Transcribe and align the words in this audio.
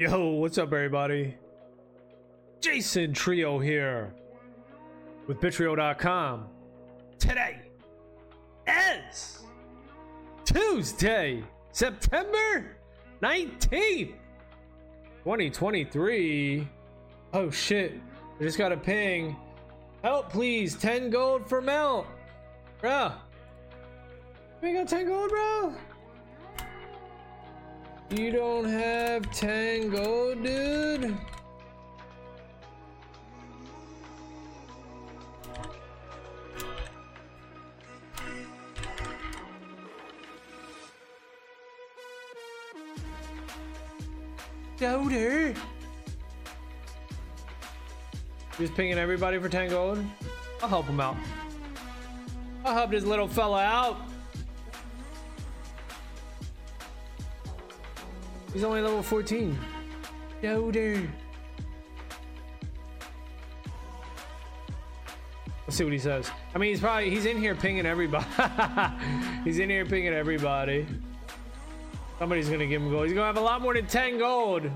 Yo, 0.00 0.28
what's 0.28 0.56
up, 0.56 0.72
everybody? 0.72 1.36
Jason 2.62 3.12
Trio 3.12 3.58
here 3.58 4.14
with 5.26 5.38
Bittrio.com. 5.40 6.48
Today 7.18 7.58
is 8.66 9.42
Tuesday, 10.46 11.44
September 11.72 12.78
19th, 13.22 14.14
2023. 15.22 16.66
Oh 17.34 17.50
shit, 17.50 18.00
I 18.40 18.42
just 18.42 18.56
got 18.56 18.72
a 18.72 18.78
ping. 18.78 19.36
Help, 20.02 20.30
please. 20.30 20.76
10 20.76 21.10
gold 21.10 21.46
for 21.46 21.60
Mel. 21.60 22.06
Bruh. 22.82 23.12
We 24.62 24.72
got 24.72 24.88
10 24.88 25.08
gold, 25.08 25.28
bro? 25.28 25.74
You 28.10 28.32
don't 28.32 28.64
have 28.64 29.30
10 29.30 29.90
gold, 29.90 30.42
dude? 30.42 31.16
Doder. 44.76 45.56
Just 48.58 48.74
pinging 48.74 48.98
everybody 48.98 49.38
for 49.38 49.48
10 49.48 49.70
gold. 49.70 50.04
I'll 50.60 50.68
help 50.68 50.86
him 50.86 50.98
out. 50.98 51.16
I'll 52.64 52.74
help 52.74 52.90
this 52.90 53.04
little 53.04 53.28
fella 53.28 53.62
out. 53.62 54.09
He's 58.52 58.64
only 58.64 58.80
level 58.80 59.02
14. 59.02 59.56
Doder. 60.42 61.08
Let's 65.66 65.76
see 65.76 65.84
what 65.84 65.92
he 65.92 65.98
says. 66.00 66.28
I 66.52 66.58
mean, 66.58 66.70
he's 66.70 66.80
probably 66.80 67.10
he's 67.10 67.26
in 67.26 67.38
here 67.38 67.54
pinging 67.54 67.86
everybody. 67.86 68.26
he's 69.44 69.60
in 69.60 69.70
here 69.70 69.86
pinging 69.86 70.12
everybody. 70.12 70.84
Somebody's 72.18 72.48
gonna 72.48 72.66
give 72.66 72.82
him 72.82 72.90
gold. 72.90 73.04
He's 73.04 73.14
gonna 73.14 73.26
have 73.26 73.36
a 73.36 73.40
lot 73.40 73.62
more 73.62 73.72
than 73.74 73.86
10 73.86 74.18
gold 74.18 74.68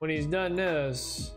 when 0.00 0.10
he's 0.10 0.26
done 0.26 0.56
this. 0.56 1.30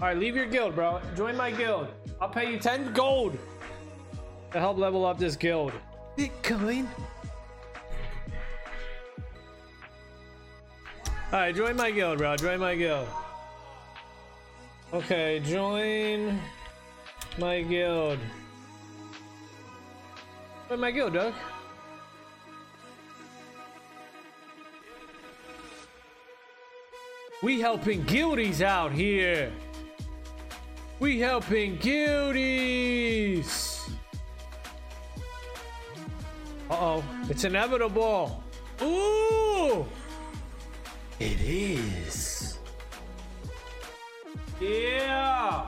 All 0.00 0.06
right, 0.06 0.16
leave 0.16 0.36
your 0.36 0.46
guild, 0.46 0.76
bro. 0.76 1.00
Join 1.16 1.36
my 1.36 1.50
guild. 1.50 1.88
I'll 2.20 2.28
pay 2.28 2.52
you 2.52 2.58
10 2.60 2.92
gold 2.92 3.36
to 4.52 4.58
help 4.58 4.78
level 4.78 5.04
up 5.04 5.18
this 5.18 5.36
guild. 5.36 5.72
Bitcoin. 6.16 6.86
All 11.30 11.40
right, 11.40 11.54
join 11.54 11.76
my 11.76 11.90
guild, 11.90 12.18
bro. 12.18 12.36
Join 12.36 12.58
my 12.58 12.74
guild. 12.74 13.06
Okay, 14.94 15.40
join 15.44 16.40
my 17.36 17.60
guild. 17.62 18.18
Join 20.68 20.80
my 20.80 20.90
guild, 20.90 21.12
Doug. 21.12 21.34
We 27.42 27.60
helping 27.60 28.02
guildies 28.04 28.62
out 28.62 28.90
here. 28.90 29.52
We 30.98 31.20
helping 31.20 31.76
guildies. 31.76 33.67
Uh-oh, 36.78 37.02
it's 37.28 37.42
inevitable. 37.42 38.40
Ooh! 38.82 39.84
It 41.18 41.40
is. 41.40 42.60
Yeah! 44.60 45.66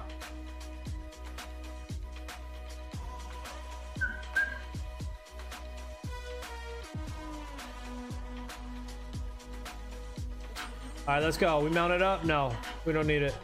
All 11.09 11.15
right, 11.17 11.21
let's 11.21 11.37
go. 11.37 11.59
We 11.59 11.71
mount 11.71 11.93
it 11.93 12.03
up? 12.03 12.25
No, 12.25 12.55
we 12.85 12.93
don't 12.93 13.09
need 13.09 13.23
it. 13.23 13.35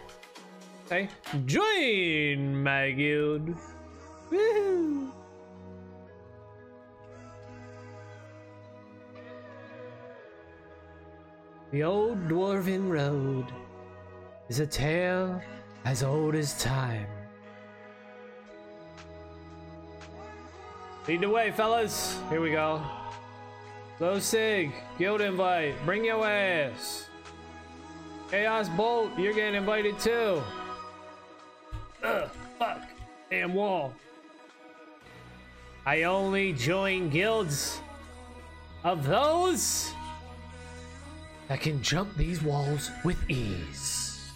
Okay, 0.87 1.09
join 1.47 2.63
my 2.63 2.93
guild. 2.93 3.57
Woohoo! 4.31 5.11
The 11.77 11.85
old 11.85 12.27
dwarven 12.27 12.89
road 12.89 13.53
is 14.49 14.61
a 14.61 14.67
tale 14.67 15.43
as 15.85 16.03
old 16.03 16.35
as 16.35 16.59
time. 16.59 17.07
Lead 21.07 21.21
the 21.21 21.29
way, 21.29 21.51
fellas. 21.51 22.19
Here 22.31 22.41
we 22.41 22.51
go. 22.51 22.81
Low 24.01 24.19
Sig, 24.19 24.73
guild 24.99 25.21
invite. 25.21 25.75
Bring 25.85 26.07
your 26.07 26.27
ass. 26.27 27.11
Chaos 28.31 28.71
Bolt, 28.71 29.11
you're 29.19 29.35
getting 29.35 29.57
invited 29.57 29.99
too. 29.99 30.43
Ugh, 32.03 32.31
fuck. 32.59 32.89
Damn 33.29 33.53
wall. 33.53 33.93
I 35.85 36.05
only 36.05 36.55
join 36.55 37.11
guilds 37.11 37.83
of 38.83 39.05
those 39.05 39.93
that 41.49 41.61
can 41.61 41.83
jump 41.83 42.17
these 42.17 42.43
walls 42.43 42.91
with 43.05 43.19
ease. 43.31 44.33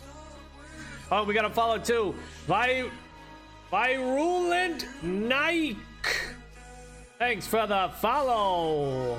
Oh, 1.10 1.24
we 1.24 1.34
gotta 1.34 1.50
follow 1.50 1.78
too. 1.78 2.14
Vi 2.46 2.88
Virulent 3.70 4.86
Nike. 5.02 5.76
Thanks 7.18 7.46
for 7.46 7.66
the 7.66 7.90
follow. 8.00 9.18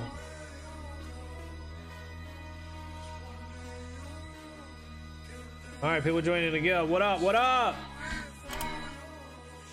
All 5.84 5.90
right, 5.90 6.04
people 6.04 6.22
joining 6.22 6.52
the 6.52 6.60
guild. 6.60 6.90
What 6.90 7.02
up? 7.02 7.22
What 7.22 7.36
up? 7.36 7.76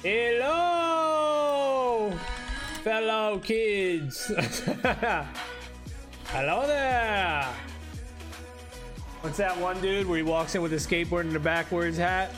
Hello, 0.03 1.31
fellow 2.83 3.39
kids. 3.41 4.27
Hello 6.27 6.67
there. 6.67 7.47
What's 9.21 9.39
that 9.39 9.57
one 9.59 9.81
dude 9.81 10.07
where 10.07 10.17
he 10.17 10.23
walks 10.23 10.55
in 10.55 10.63
with 10.63 10.73
a 10.73 10.77
skateboard 10.77 11.23
and 11.23 11.35
a 11.35 11.41
backwards 11.41 11.99
hat? 11.99 12.33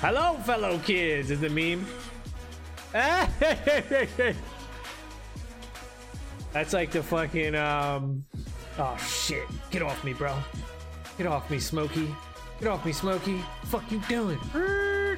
Hello, 0.00 0.34
fellow 0.44 0.78
kids, 0.80 1.30
is 1.30 1.40
the 1.40 1.48
meme. 1.48 1.86
That's 6.52 6.72
like 6.72 6.90
the 6.90 7.02
fucking 7.02 7.54
um 7.54 8.24
Oh 8.78 8.96
shit. 8.98 9.46
Get 9.70 9.82
off 9.82 10.04
me, 10.04 10.12
bro. 10.12 10.36
Get 11.16 11.26
off 11.26 11.50
me, 11.50 11.58
Smokey. 11.58 12.14
Get 12.60 12.68
off 12.68 12.84
me, 12.84 12.92
Smokey. 12.92 13.42
Fuck 13.64 13.90
you 13.90 14.00
doing? 14.08 14.38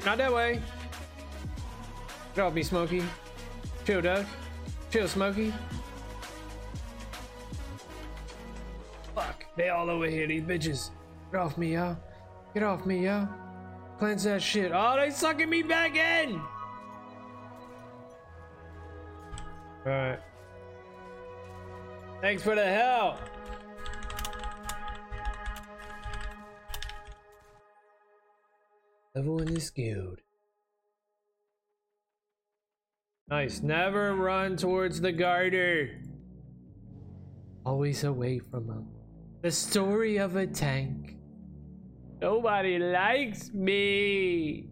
Not 0.05 0.17
that 0.17 0.33
way. 0.33 0.61
Get 2.35 2.45
off 2.45 2.53
me, 2.53 2.63
Smokey. 2.63 3.03
Chill, 3.85 4.01
Doug. 4.01 4.25
Chill, 4.91 5.07
Smokey. 5.09 5.53
Fuck. 9.13 9.45
They 9.57 9.67
all 9.69 9.89
over 9.89 10.05
here, 10.05 10.25
these 10.25 10.43
bitches. 10.43 10.91
Get 11.31 11.39
off 11.39 11.57
me, 11.57 11.73
yo. 11.73 11.95
Get 12.53 12.63
off 12.63 12.85
me, 12.85 13.05
yo. 13.05 13.27
Cleanse 13.99 14.23
that 14.23 14.41
shit. 14.41 14.71
Oh, 14.73 14.95
they 14.97 15.11
sucking 15.11 15.49
me 15.49 15.61
back 15.61 15.95
in. 15.95 16.41
Alright. 19.85 20.19
Thanks 22.21 22.41
for 22.41 22.55
the 22.55 22.65
help. 22.65 23.17
Level 29.15 29.41
in 29.41 29.53
this 29.53 29.69
guild. 29.69 30.19
Nice. 33.29 33.61
Never 33.61 34.15
run 34.15 34.57
towards 34.57 34.99
the 35.01 35.11
garter. 35.11 36.01
Always 37.65 38.03
away 38.03 38.39
from 38.39 38.67
him. 38.67 38.87
The 39.41 39.51
story 39.51 40.17
of 40.17 40.35
a 40.35 40.47
tank. 40.47 41.18
Nobody 42.21 42.79
likes 42.79 43.53
me. 43.53 44.65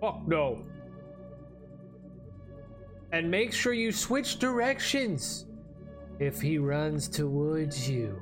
Fuck 0.00 0.28
no. 0.28 0.64
And 3.12 3.30
make 3.30 3.52
sure 3.52 3.72
you 3.72 3.92
switch 3.92 4.38
directions 4.38 5.46
if 6.18 6.40
he 6.40 6.58
runs 6.58 7.08
towards 7.08 7.88
you. 7.88 8.20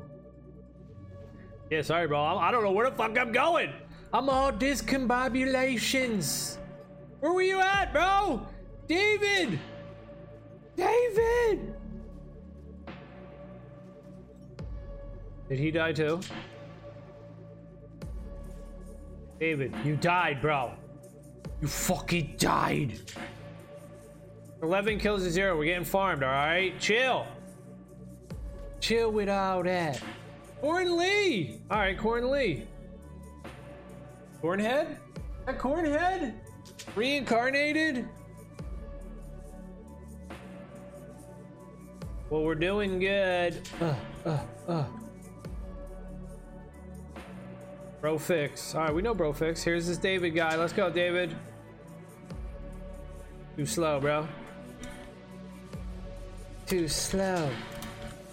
Yeah, 1.71 1.83
sorry, 1.83 2.07
bro. 2.07 2.23
I 2.23 2.53
don't 2.53 2.63
know 2.63 2.73
where 2.73 2.89
the 2.89 2.97
fuck 2.97 3.19
I'm 3.19 3.33
going. 3.33 3.73
I'm 4.13 4.29
all 4.29 4.53
discombobulations. 4.53 6.59
Where 7.21 7.33
were 7.33 7.43
you 7.43 7.61
at, 7.61 7.93
bro? 7.93 8.47
David! 8.87 9.59
David! 10.77 11.75
Did 15.53 15.59
he 15.59 15.71
die 15.71 15.93
too? 15.93 16.19
David, 19.39 19.75
you 19.85 19.97
died, 19.97 20.41
bro. 20.41 20.73
You 21.61 21.69
fucking 21.69 22.37
died. 22.39 22.99
11 24.63 24.99
kills 24.99 25.25
to 25.25 25.31
zero. 25.31 25.59
We're 25.59 25.67
getting 25.67 25.85
farmed, 25.85 26.23
alright? 26.23 26.81
Chill. 26.81 27.27
Chill 28.81 29.13
with 29.13 29.29
all 29.29 29.63
that. 29.65 30.01
Corn 30.63 30.97
Lee! 30.97 31.61
Alright, 31.71 31.99
Corn 31.99 32.31
Lee. 32.31 32.67
Cornhead? 34.41 34.97
That 35.45 35.59
Cornhead? 35.59 36.33
Reincarnated? 36.97 38.09
Well, 42.31 42.43
we're 42.43 42.55
doing 42.55 42.99
good. 42.99 43.61
Uh, 43.83 43.95
uh, 44.25 44.39
uh. 44.67 44.85
Bro 48.03 48.19
fix. 48.19 48.75
Alright, 48.75 48.93
we 48.93 49.01
know 49.01 49.15
bro 49.15 49.33
fix. 49.33 49.63
Here's 49.63 49.87
this 49.87 49.97
David 49.97 50.31
guy. 50.31 50.57
Let's 50.57 50.73
go, 50.73 50.91
David. 50.91 51.37
Too 53.57 53.65
slow, 53.65 54.01
bro. 54.01 54.27
Too 56.67 56.89
slow, 56.89 57.49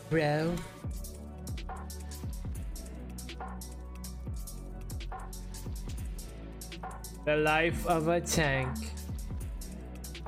bro. 0.10 0.56
The 7.26 7.36
life 7.36 7.86
of 7.86 8.08
a 8.08 8.20
tank. 8.20 8.76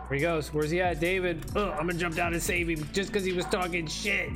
Here 0.07 0.17
he 0.17 0.19
goes. 0.19 0.53
Where's 0.53 0.69
he 0.69 0.81
at? 0.81 0.99
David. 0.99 1.43
Ugh, 1.55 1.73
I'm 1.79 1.87
gonna 1.87 1.93
jump 1.95 2.13
down 2.13 2.33
and 2.33 2.43
save 2.43 2.69
him 2.69 2.87
just 2.93 3.09
because 3.09 3.25
he 3.25 3.33
was 3.33 3.45
talking 3.45 3.87
shit. 3.87 4.29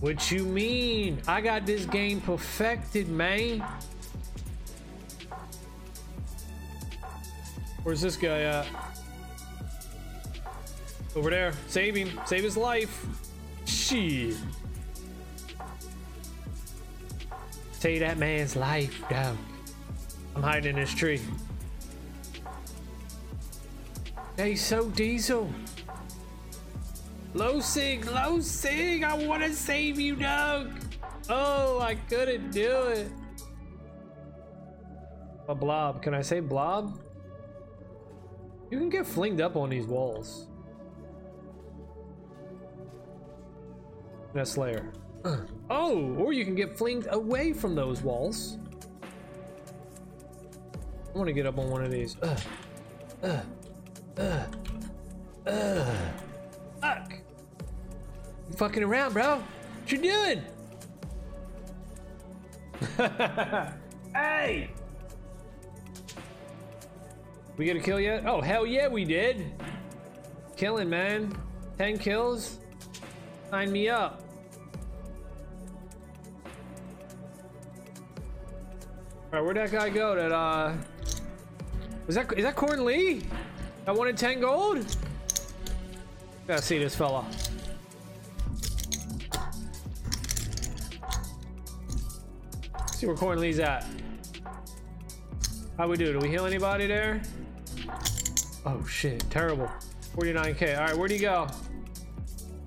What 0.00 0.30
you 0.30 0.44
mean? 0.44 1.20
I 1.28 1.42
got 1.42 1.66
this 1.66 1.84
game 1.84 2.22
perfected, 2.22 3.08
man. 3.08 3.62
Where's 7.82 8.00
this 8.00 8.16
guy 8.16 8.40
at? 8.42 8.66
Over 11.14 11.28
there. 11.28 11.52
Save 11.68 11.96
him. 11.96 12.20
Save 12.24 12.44
his 12.44 12.56
life. 12.56 13.04
Shit. 13.66 14.36
Save 17.72 18.00
that 18.00 18.16
man's 18.16 18.56
life, 18.56 19.02
dog. 19.08 19.36
I'm 20.34 20.42
hiding 20.42 20.76
in 20.76 20.76
this 20.76 20.94
tree. 20.94 21.20
Hey, 24.36 24.54
so 24.54 24.88
diesel. 24.90 25.50
Low 27.34 27.60
sig. 27.60 28.08
I 28.08 29.14
want 29.26 29.42
to 29.42 29.52
save 29.52 30.00
you, 30.00 30.16
Doug. 30.16 30.72
Oh, 31.28 31.80
I 31.80 31.94
couldn't 31.94 32.50
do 32.50 32.82
it. 32.88 33.08
A 35.48 35.54
blob. 35.54 36.02
Can 36.02 36.14
I 36.14 36.22
say 36.22 36.40
blob? 36.40 37.00
You 38.70 38.78
can 38.78 38.88
get 38.88 39.06
flinged 39.06 39.40
up 39.40 39.56
on 39.56 39.70
these 39.70 39.86
walls. 39.86 40.48
That 44.34 44.48
Slayer. 44.48 44.92
Oh, 45.72 46.16
or 46.18 46.32
you 46.32 46.44
can 46.44 46.56
get 46.56 46.76
flinged 46.76 47.06
away 47.12 47.52
from 47.52 47.76
those 47.76 48.02
walls. 48.02 48.58
I 51.14 51.16
want 51.16 51.28
to 51.28 51.32
get 51.32 51.46
up 51.46 51.58
on 51.58 51.70
one 51.70 51.84
of 51.84 51.92
these. 51.92 52.16
Uh, 53.22 53.42
uh, 54.18 54.46
uh, 55.46 55.50
uh. 55.50 55.94
Fuck! 56.80 57.19
Fucking 58.56 58.82
around, 58.82 59.12
bro? 59.14 59.42
What 59.80 59.92
you 59.92 59.98
doing? 59.98 60.42
hey! 64.14 64.70
We 67.56 67.66
gonna 67.66 67.80
kill 67.80 68.00
yet? 68.00 68.26
Oh, 68.26 68.40
hell 68.40 68.66
yeah, 68.66 68.88
we 68.88 69.04
did. 69.04 69.52
Killing, 70.56 70.88
man. 70.88 71.36
10 71.78 71.98
kills. 71.98 72.58
Sign 73.50 73.72
me 73.72 73.88
up. 73.88 74.22
Alright, 79.32 79.44
where'd 79.44 79.56
that 79.56 79.70
guy 79.70 79.90
go? 79.90 80.14
That, 80.14 80.32
uh... 80.32 80.74
Is 82.08 82.14
that, 82.16 82.32
is 82.36 82.44
that 82.44 82.56
Corn 82.56 82.84
Lee? 82.84 83.22
That 83.84 83.94
one 83.94 84.08
in 84.08 84.16
10 84.16 84.40
gold? 84.40 84.84
Gotta 86.46 86.62
see 86.62 86.78
this 86.78 86.96
fella. 86.96 87.24
See 93.00 93.06
where 93.06 93.16
Corn 93.16 93.40
Lee's 93.40 93.58
at. 93.60 93.86
How 95.78 95.88
we 95.88 95.96
do? 95.96 96.12
Do 96.12 96.18
we 96.18 96.28
heal 96.28 96.44
anybody 96.44 96.86
there? 96.86 97.22
Oh 98.66 98.84
shit, 98.84 99.24
terrible. 99.30 99.70
49k. 100.18 100.76
Alright, 100.76 100.98
where 100.98 101.08
do 101.08 101.14
you 101.14 101.20
go? 101.22 101.46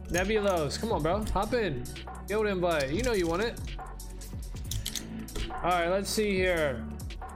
Nebulos. 0.07 0.81
Come 0.81 0.91
on, 0.91 1.03
bro. 1.03 1.23
Hop 1.35 1.53
in. 1.53 1.83
Guild 2.27 2.47
invite. 2.47 2.89
You 2.89 3.03
know 3.03 3.13
you 3.13 3.27
want 3.27 3.43
it. 3.43 3.61
Alright, 5.51 5.91
let's 5.91 6.09
see 6.09 6.33
here. 6.33 6.83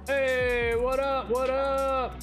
Hey, 0.07 0.73
what 0.75 0.99
up? 0.99 1.29
What 1.29 1.51
up? 1.51 2.19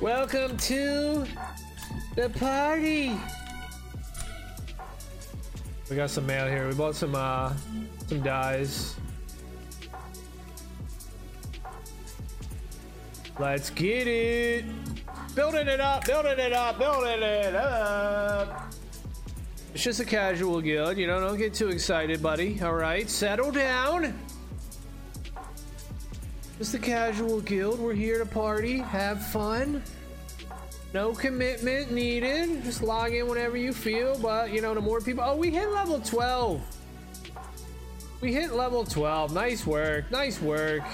Welcome 0.00 0.56
to 0.56 1.24
the 2.16 2.28
party. 2.30 3.16
We 5.90 5.96
got 5.96 6.10
some 6.10 6.26
mail 6.26 6.46
here. 6.46 6.68
We 6.68 6.74
bought 6.74 6.94
some 6.94 7.14
uh 7.14 7.52
some 8.06 8.22
dyes. 8.22 8.96
Let's 13.38 13.70
get 13.70 14.06
it. 14.06 14.64
Building 15.34 15.66
it 15.66 15.80
up, 15.80 16.04
building 16.04 16.38
it 16.38 16.52
up, 16.52 16.78
building 16.78 17.22
it 17.22 17.54
up. 17.54 18.72
It's 19.74 19.82
just 19.82 20.00
a 20.00 20.04
casual 20.04 20.60
guild, 20.60 20.98
you 20.98 21.06
know, 21.06 21.18
don't 21.18 21.38
get 21.38 21.54
too 21.54 21.68
excited, 21.68 22.22
buddy. 22.22 22.60
All 22.60 22.74
right, 22.74 23.08
settle 23.08 23.50
down. 23.50 24.18
Just 26.58 26.74
a 26.74 26.78
casual 26.78 27.40
guild. 27.40 27.80
We're 27.80 27.94
here 27.94 28.18
to 28.18 28.26
party, 28.26 28.78
have 28.78 29.26
fun. 29.28 29.82
No 30.92 31.12
commitment 31.12 31.90
needed. 31.90 32.64
Just 32.64 32.82
log 32.82 33.14
in 33.14 33.26
whenever 33.26 33.56
you 33.56 33.72
feel, 33.72 34.18
but 34.18 34.52
you 34.52 34.60
know, 34.60 34.74
the 34.74 34.80
more 34.80 35.00
people. 35.00 35.24
Oh, 35.26 35.36
we 35.36 35.50
hit 35.50 35.70
level 35.70 36.00
12. 36.00 36.60
We 38.20 38.32
hit 38.32 38.52
level 38.52 38.84
12. 38.84 39.32
Nice 39.32 39.66
work. 39.66 40.10
Nice 40.10 40.40
work. 40.40 40.84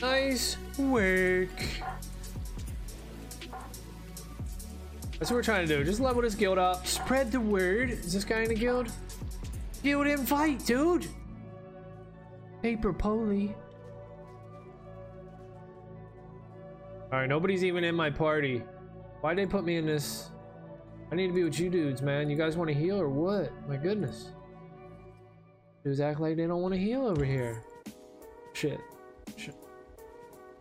Nice 0.00 0.56
work. 0.78 1.50
That's 5.18 5.30
what 5.30 5.36
we're 5.36 5.42
trying 5.42 5.68
to 5.68 5.76
do. 5.76 5.84
Just 5.84 6.00
level 6.00 6.22
this 6.22 6.34
guild 6.34 6.56
up. 6.56 6.86
Spread 6.86 7.30
the 7.30 7.40
word. 7.40 7.90
Is 7.90 8.14
this 8.14 8.24
guy 8.24 8.40
in 8.40 8.48
the 8.48 8.54
guild? 8.54 8.90
Guild 9.82 10.06
invite, 10.06 10.64
dude. 10.64 11.06
Paper 12.62 12.94
Poly. 12.94 13.54
Alright, 17.12 17.28
nobody's 17.28 17.64
even 17.64 17.82
in 17.82 17.94
my 17.94 18.08
party. 18.08 18.62
Why'd 19.20 19.38
they 19.38 19.46
put 19.46 19.64
me 19.64 19.76
in 19.76 19.86
this? 19.86 20.30
I 21.10 21.16
need 21.16 21.26
to 21.26 21.32
be 21.32 21.42
with 21.42 21.58
you 21.58 21.68
dudes, 21.68 22.02
man. 22.02 22.30
You 22.30 22.36
guys 22.36 22.56
want 22.56 22.68
to 22.68 22.74
heal 22.74 23.00
or 23.00 23.08
what? 23.08 23.50
My 23.68 23.76
goodness. 23.76 24.30
Dudes 25.84 26.00
act 26.00 26.20
like 26.20 26.36
they 26.36 26.46
don't 26.46 26.62
want 26.62 26.72
to 26.72 26.80
heal 26.80 27.06
over 27.06 27.24
here. 27.24 27.64
Shit. 28.52 28.78
Shit. 29.36 29.56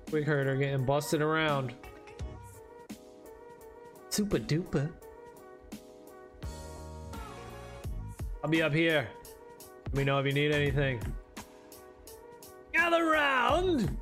Quick 0.09 0.25
herder 0.25 0.55
getting 0.55 0.85
busted 0.85 1.21
around. 1.21 1.75
Super 4.09 4.39
duper. 4.39 4.91
I'll 8.43 8.49
be 8.49 8.63
up 8.63 8.73
here. 8.73 9.07
Let 9.85 9.93
me 9.93 10.03
know 10.03 10.17
if 10.17 10.25
you 10.25 10.33
need 10.33 10.51
anything. 10.51 10.99
Gather 12.73 13.05
round! 13.05 13.97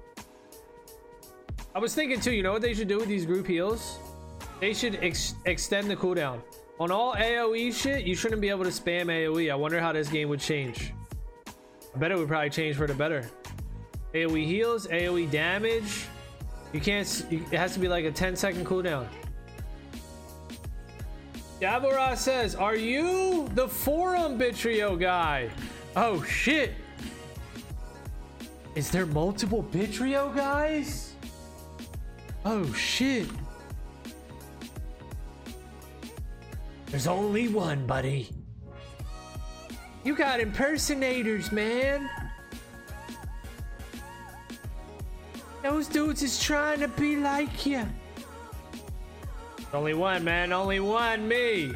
I 1.78 1.80
was 1.80 1.94
thinking 1.94 2.20
too, 2.20 2.32
you 2.32 2.42
know 2.42 2.54
what 2.54 2.64
they 2.64 2.74
should 2.74 2.88
do 2.88 2.98
with 2.98 3.08
these 3.08 3.24
group 3.24 3.46
heals? 3.46 4.00
They 4.60 4.74
should 4.74 4.96
ex 5.04 5.36
extend 5.46 5.92
the 5.92 5.96
cooldown. 5.96 6.42
On 6.80 6.90
all 6.90 7.14
AoE 7.14 7.72
shit, 7.72 8.04
you 8.04 8.16
shouldn't 8.16 8.42
be 8.42 8.50
able 8.50 8.64
to 8.64 8.72
spam 8.72 9.06
AoE. 9.06 9.52
I 9.52 9.56
wonder 9.56 9.80
how 9.80 9.92
this 9.92 10.10
game 10.10 10.28
would 10.30 10.40
change. 10.40 10.92
I 11.94 12.00
bet 12.00 12.12
it 12.12 12.18
would 12.18 12.30
probably 12.30 12.50
change 12.50 12.78
for 12.78 12.88
the 12.88 12.96
better. 12.96 13.30
AoE 14.16 14.44
heals, 14.44 14.88
AoE 14.88 15.30
damage. 15.30 16.08
You 16.74 16.80
can't, 16.80 17.28
it 17.30 17.56
has 17.56 17.76
to 17.76 17.80
be 17.80 17.88
like 17.88 18.06
a 18.06 18.12
10 18.12 18.36
second 18.36 18.66
cooldown. 18.66 19.06
Davora 21.62 22.18
says, 22.18 22.56
Are 22.56 22.76
you 22.76 23.50
the 23.54 23.68
forum 23.68 24.40
Bittrio 24.40 25.00
guy? 25.00 25.52
Oh 25.96 26.24
shit! 26.24 26.74
Is 28.74 28.90
there 28.90 29.06
multiple 29.06 29.62
Bittrio 29.72 30.36
guys? 30.36 31.07
Oh 32.46 32.72
shit! 32.74 33.28
There's 36.88 37.08
only 37.08 37.50
one, 37.50 37.86
buddy. 37.86 38.30
You 40.04 40.16
got 40.16 40.40
impersonators, 40.40 41.52
man. 41.52 42.10
Those 45.64 45.88
dudes 45.88 46.24
is 46.24 46.42
trying 46.42 46.80
to 46.80 46.88
be 46.88 47.18
like 47.18 47.66
you. 47.66 47.86
Only 49.74 49.94
one, 49.94 50.24
man. 50.24 50.54
Only 50.54 50.80
one. 50.80 51.28
Me. 51.28 51.74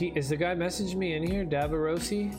Is 0.00 0.28
the 0.28 0.36
guy 0.36 0.54
messaging 0.56 0.96
me 0.96 1.14
in 1.14 1.22
here? 1.22 1.44
Davarosi? 1.44 2.36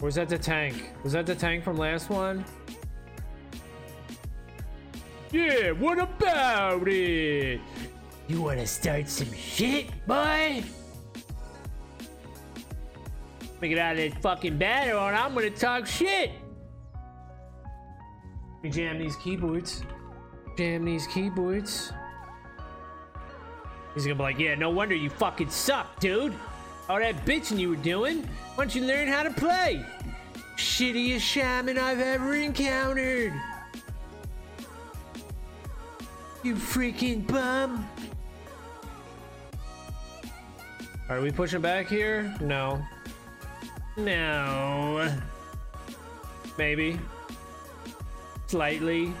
Or 0.00 0.06
was 0.06 0.16
that 0.16 0.28
the 0.28 0.36
tank? 0.36 0.90
Was 1.02 1.12
that 1.12 1.24
the 1.24 1.34
tank 1.34 1.64
from 1.64 1.78
last 1.78 2.10
one? 2.10 2.44
Yeah, 5.32 5.70
what 5.70 5.98
about 5.98 6.86
it? 6.86 7.60
You 8.28 8.42
want 8.42 8.60
to 8.60 8.66
start 8.66 9.08
some 9.08 9.32
shit, 9.32 9.86
boy? 10.06 10.62
Let 13.40 13.62
me 13.62 13.68
get 13.68 13.78
out 13.78 13.92
of 13.92 13.96
this 13.98 14.14
fucking 14.20 14.58
battle 14.58 15.06
and 15.06 15.16
I'm 15.16 15.32
gonna 15.32 15.48
talk 15.48 15.86
shit. 15.86 16.32
Jam 18.70 18.98
these 18.98 19.16
keyboards. 19.16 19.82
Jam 20.58 20.84
these 20.84 21.06
keyboards. 21.06 21.92
He's 23.94 24.04
gonna 24.04 24.16
be 24.16 24.22
like, 24.22 24.38
yeah, 24.38 24.54
no 24.56 24.70
wonder 24.70 24.94
you 24.94 25.08
fucking 25.08 25.50
suck, 25.50 26.00
dude. 26.00 26.34
All 26.88 26.98
that 26.98 27.24
bitching 27.24 27.58
you 27.58 27.70
were 27.70 27.76
doing. 27.76 28.28
Why 28.54 28.64
don't 28.64 28.74
you 28.74 28.84
learn 28.84 29.08
how 29.08 29.22
to 29.22 29.30
play? 29.30 29.84
Shittiest 30.56 31.20
shaman 31.20 31.78
I've 31.78 32.00
ever 32.00 32.34
encountered. 32.34 33.32
You 36.42 36.54
freaking 36.56 37.26
bum. 37.26 37.88
Are 41.08 41.20
we 41.20 41.30
pushing 41.30 41.60
back 41.60 41.86
here? 41.86 42.34
No. 42.40 42.84
No. 43.96 45.16
Maybe. 46.58 46.98
Slightly. 48.46 49.12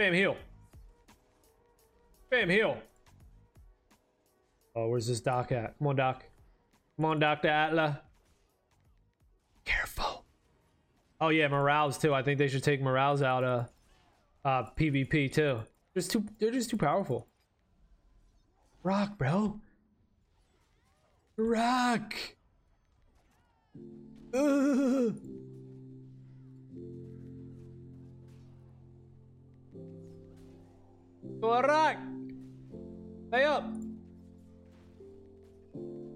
Bam, 0.00 0.14
heal. 0.14 0.34
Bam, 2.30 2.48
heal. 2.48 2.78
Oh, 4.74 4.88
where's 4.88 5.06
this 5.06 5.20
doc 5.20 5.52
at? 5.52 5.76
Come 5.76 5.88
on, 5.88 5.96
doc. 5.96 6.24
Come 6.96 7.04
on, 7.04 7.18
Dr. 7.18 7.48
Atla. 7.48 8.00
Careful. 9.66 10.24
Oh 11.20 11.28
yeah, 11.28 11.48
morales 11.48 11.98
too. 11.98 12.14
I 12.14 12.22
think 12.22 12.38
they 12.38 12.48
should 12.48 12.64
take 12.64 12.80
morales 12.80 13.20
out 13.20 13.44
of 13.44 13.68
uh, 14.42 14.62
PvP 14.74 15.34
too. 15.34 15.60
Just 15.94 16.12
too, 16.12 16.24
they're 16.38 16.50
just 16.50 16.70
too 16.70 16.78
powerful. 16.78 17.28
Rock, 18.82 19.18
bro. 19.18 19.60
Rock. 21.36 22.14
Ugh. 24.32 25.14
Rock. 31.42 31.96
Stay 33.28 33.44
up. 33.44 33.64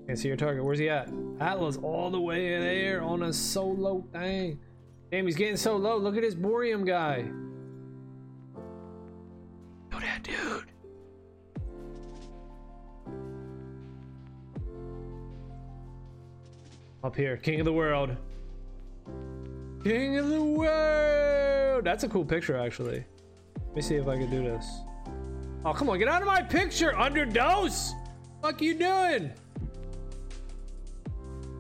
Can't 0.07 0.19
see 0.19 0.29
your 0.29 0.37
target. 0.37 0.65
Where's 0.65 0.79
he 0.79 0.89
at? 0.89 1.09
Atlas 1.41 1.79
all 1.79 2.11
the 2.11 2.21
way 2.21 2.59
there 2.59 3.03
on 3.03 3.23
a 3.23 3.33
solo 3.33 4.05
thing. 4.13 4.59
Damn, 5.11 5.27
he's 5.27 5.37
getting 5.37 5.57
so 5.57 5.77
low. 5.77 5.97
Look 5.97 6.17
at 6.17 6.23
this 6.23 6.35
Boreum 6.35 6.85
guy. 6.85 7.25
Yo, 9.93 10.01
that 10.01 10.23
dude. 10.23 10.65
Up 17.03 17.15
here, 17.15 17.37
king 17.37 17.61
of 17.61 17.65
the 17.65 17.73
world. 17.73 18.17
King 19.83 20.19
of 20.19 20.29
the 20.29 20.43
world. 20.43 21.85
That's 21.85 22.05
a 22.05 22.09
cool 22.09 22.25
picture, 22.25 22.57
actually. 22.57 23.05
Let 23.69 23.77
me 23.77 23.83
see 23.83 23.97
if 23.97 24.09
I 24.09 24.17
can 24.17 24.31
do 24.31 24.43
this. 24.43 24.67
Oh, 25.65 25.73
come 25.73 25.89
on, 25.89 25.99
get 25.99 26.09
out 26.09 26.21
of 26.21 26.27
my 26.27 26.43
picture, 26.43 26.93
underdose. 26.93 27.93
Fuck 28.43 28.61
are 28.61 28.65
you 28.65 28.75
doing? 28.75 29.33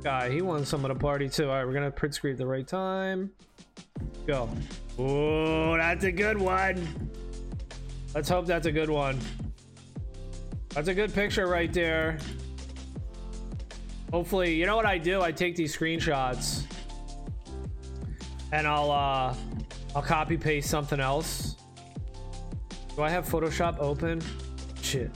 guy. 0.04 0.30
He 0.30 0.42
won 0.42 0.66
some 0.66 0.84
of 0.84 0.90
the 0.90 1.00
party 1.00 1.30
too. 1.30 1.48
All 1.48 1.56
right, 1.56 1.66
we're 1.66 1.72
gonna 1.72 1.90
print 1.90 2.14
screen 2.14 2.32
at 2.32 2.38
the 2.38 2.46
right 2.46 2.68
time. 2.68 3.30
Go. 4.26 4.50
Oh, 4.98 5.76
that's 5.76 6.04
a 6.04 6.12
good 6.12 6.38
one. 6.38 7.10
Let's 8.14 8.28
hope 8.28 8.46
that's 8.46 8.66
a 8.66 8.72
good 8.72 8.90
one. 8.90 9.18
That's 10.68 10.88
a 10.88 10.94
good 10.94 11.12
picture 11.12 11.46
right 11.46 11.72
there. 11.72 12.18
Hopefully, 14.12 14.54
you 14.54 14.66
know 14.66 14.76
what 14.76 14.86
I 14.86 14.98
do? 14.98 15.22
I 15.22 15.32
take 15.32 15.56
these 15.56 15.76
screenshots 15.76 16.64
and 18.52 18.66
I'll 18.66 18.90
uh 18.90 19.34
I'll 19.96 20.02
copy 20.02 20.36
paste 20.36 20.68
something 20.68 21.00
else. 21.00 21.53
Do 22.96 23.02
I 23.02 23.10
have 23.10 23.28
Photoshop 23.28 23.78
open? 23.78 24.22
Shit. 24.82 25.10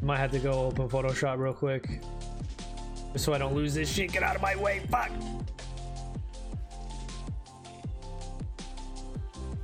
Might 0.00 0.18
have 0.18 0.32
to 0.32 0.38
go 0.40 0.52
open 0.52 0.88
Photoshop 0.88 1.38
real 1.38 1.52
quick. 1.52 2.00
Just 3.12 3.24
so 3.24 3.32
I 3.32 3.38
don't 3.38 3.54
lose 3.54 3.74
this 3.74 3.88
shit. 3.88 4.12
Get 4.12 4.22
out 4.22 4.34
of 4.34 4.42
my 4.42 4.56
way. 4.56 4.82
Fuck. 4.90 5.10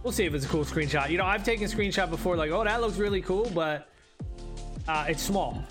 We'll 0.02 0.12
see 0.12 0.24
if 0.24 0.32
it's 0.32 0.44
a 0.44 0.48
cool 0.48 0.64
screenshot. 0.64 1.10
You 1.10 1.18
know, 1.18 1.24
I've 1.24 1.44
taken 1.44 1.66
screenshot 1.68 2.08
before, 2.08 2.36
like, 2.36 2.50
oh, 2.50 2.62
that 2.62 2.80
looks 2.80 2.98
really 2.98 3.20
cool, 3.20 3.50
but 3.52 3.88
uh, 4.86 5.06
it's 5.08 5.22
small. 5.22 5.62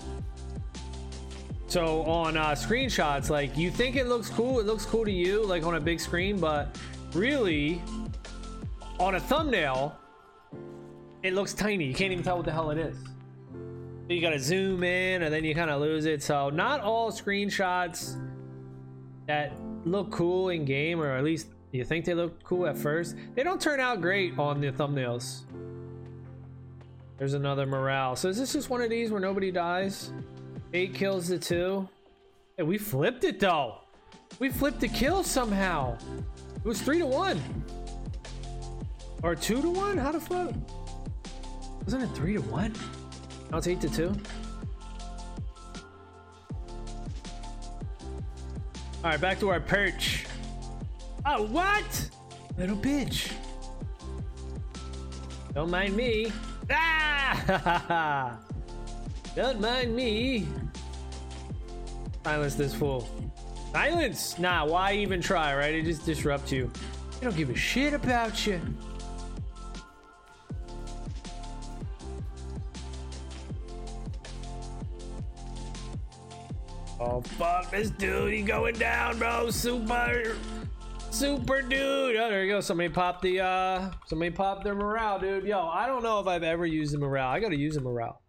So 1.66 2.02
on 2.02 2.36
uh, 2.36 2.50
screenshots, 2.50 3.30
like, 3.30 3.56
you 3.56 3.70
think 3.70 3.96
it 3.96 4.06
looks 4.06 4.28
cool, 4.28 4.60
it 4.60 4.66
looks 4.66 4.84
cool 4.84 5.04
to 5.04 5.10
you, 5.10 5.44
like 5.44 5.64
on 5.64 5.74
a 5.74 5.80
big 5.80 5.98
screen, 5.98 6.38
but 6.38 6.78
really, 7.14 7.82
on 9.00 9.16
a 9.16 9.20
thumbnail, 9.20 9.98
it 11.22 11.34
looks 11.34 11.54
tiny. 11.54 11.84
You 11.84 11.94
can't 11.94 12.12
even 12.12 12.24
tell 12.24 12.36
what 12.36 12.46
the 12.46 12.52
hell 12.52 12.70
it 12.70 12.78
is. 12.78 12.96
You 14.08 14.22
gotta 14.22 14.38
zoom 14.38 14.84
in 14.84 15.22
and 15.22 15.32
then 15.32 15.44
you 15.44 15.54
kind 15.54 15.70
of 15.70 15.80
lose 15.80 16.06
it. 16.06 16.22
So 16.22 16.48
not 16.48 16.80
all 16.80 17.10
screenshots 17.12 18.18
that 19.26 19.52
look 19.84 20.10
cool 20.10 20.48
in 20.48 20.64
game 20.64 21.00
or 21.00 21.14
at 21.14 21.24
least 21.24 21.48
you 21.72 21.84
think 21.84 22.04
they 22.04 22.14
look 22.14 22.42
cool 22.42 22.66
at 22.66 22.76
first 22.76 23.14
they 23.34 23.42
don't 23.42 23.60
turn 23.60 23.80
out 23.80 24.00
great 24.00 24.38
on 24.38 24.60
the 24.60 24.72
thumbnails. 24.72 25.42
There's 27.18 27.34
another 27.34 27.66
morale. 27.66 28.16
So 28.16 28.28
is 28.28 28.38
this 28.38 28.52
just 28.52 28.70
one 28.70 28.80
of 28.80 28.88
these 28.88 29.10
where 29.10 29.20
nobody 29.20 29.50
dies? 29.50 30.12
Eight 30.72 30.94
kills 30.94 31.28
the 31.28 31.38
two? 31.38 31.88
And 32.56 32.66
we 32.66 32.78
flipped 32.78 33.24
it 33.24 33.40
though. 33.40 33.80
We 34.38 34.48
flipped 34.50 34.80
the 34.80 34.88
kill 34.88 35.22
somehow. 35.22 35.98
It 36.56 36.64
was 36.64 36.80
three 36.80 36.98
to 36.98 37.06
one. 37.06 37.42
Or 39.22 39.34
two 39.34 39.60
to 39.60 39.68
one? 39.68 39.98
How 39.98 40.12
the 40.12 40.20
fuck 40.20 40.54
wasn't 41.88 42.02
it 42.02 42.14
three 42.14 42.34
to 42.34 42.42
one 42.42 42.70
I'll 43.50 43.62
take 43.62 43.80
the 43.80 43.88
two. 43.88 44.14
All 49.02 49.10
right, 49.10 49.18
back 49.18 49.40
to 49.40 49.48
our 49.48 49.58
perch. 49.58 50.26
Oh, 51.24 51.44
what? 51.46 52.10
Little 52.58 52.76
bitch. 52.76 53.32
Don't 55.54 55.70
mind 55.70 55.96
me. 55.96 56.30
Ah! 56.70 58.38
Don't 59.34 59.58
mind 59.58 59.96
me. 59.96 60.46
Silence 62.22 62.54
this 62.54 62.74
fool. 62.74 63.08
Silence! 63.72 64.38
Nah, 64.38 64.66
why 64.66 64.92
even 64.92 65.22
try, 65.22 65.56
right? 65.56 65.74
It 65.74 65.86
just 65.86 66.04
disrupts 66.04 66.52
you. 66.52 66.70
They 67.18 67.24
don't 67.24 67.36
give 67.36 67.48
a 67.48 67.56
shit 67.56 67.94
about 67.94 68.46
you. 68.46 68.60
Fuck, 77.28 77.70
this 77.70 77.90
dude, 77.90 78.32
he 78.32 78.42
going 78.42 78.74
down, 78.74 79.18
bro. 79.18 79.50
Super. 79.50 80.36
Super 81.10 81.62
dude. 81.62 82.16
Oh, 82.16 82.28
there 82.28 82.44
you 82.44 82.52
go. 82.52 82.60
Somebody 82.60 82.90
popped 82.90 83.22
the 83.22 83.40
uh 83.40 83.90
somebody 84.06 84.30
popped 84.30 84.64
their 84.64 84.74
morale, 84.74 85.18
dude. 85.18 85.44
Yo, 85.44 85.66
I 85.66 85.86
don't 85.86 86.02
know 86.02 86.20
if 86.20 86.26
I've 86.26 86.42
ever 86.42 86.66
used 86.66 86.92
the 86.92 86.98
morale. 86.98 87.28
I 87.28 87.40
gotta 87.40 87.56
use 87.56 87.74
the 87.74 87.80
morale. 87.80 88.20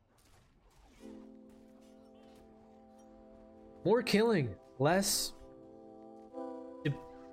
More 3.86 4.02
killing, 4.02 4.56
less 4.78 5.34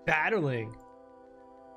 battling. 0.06 0.74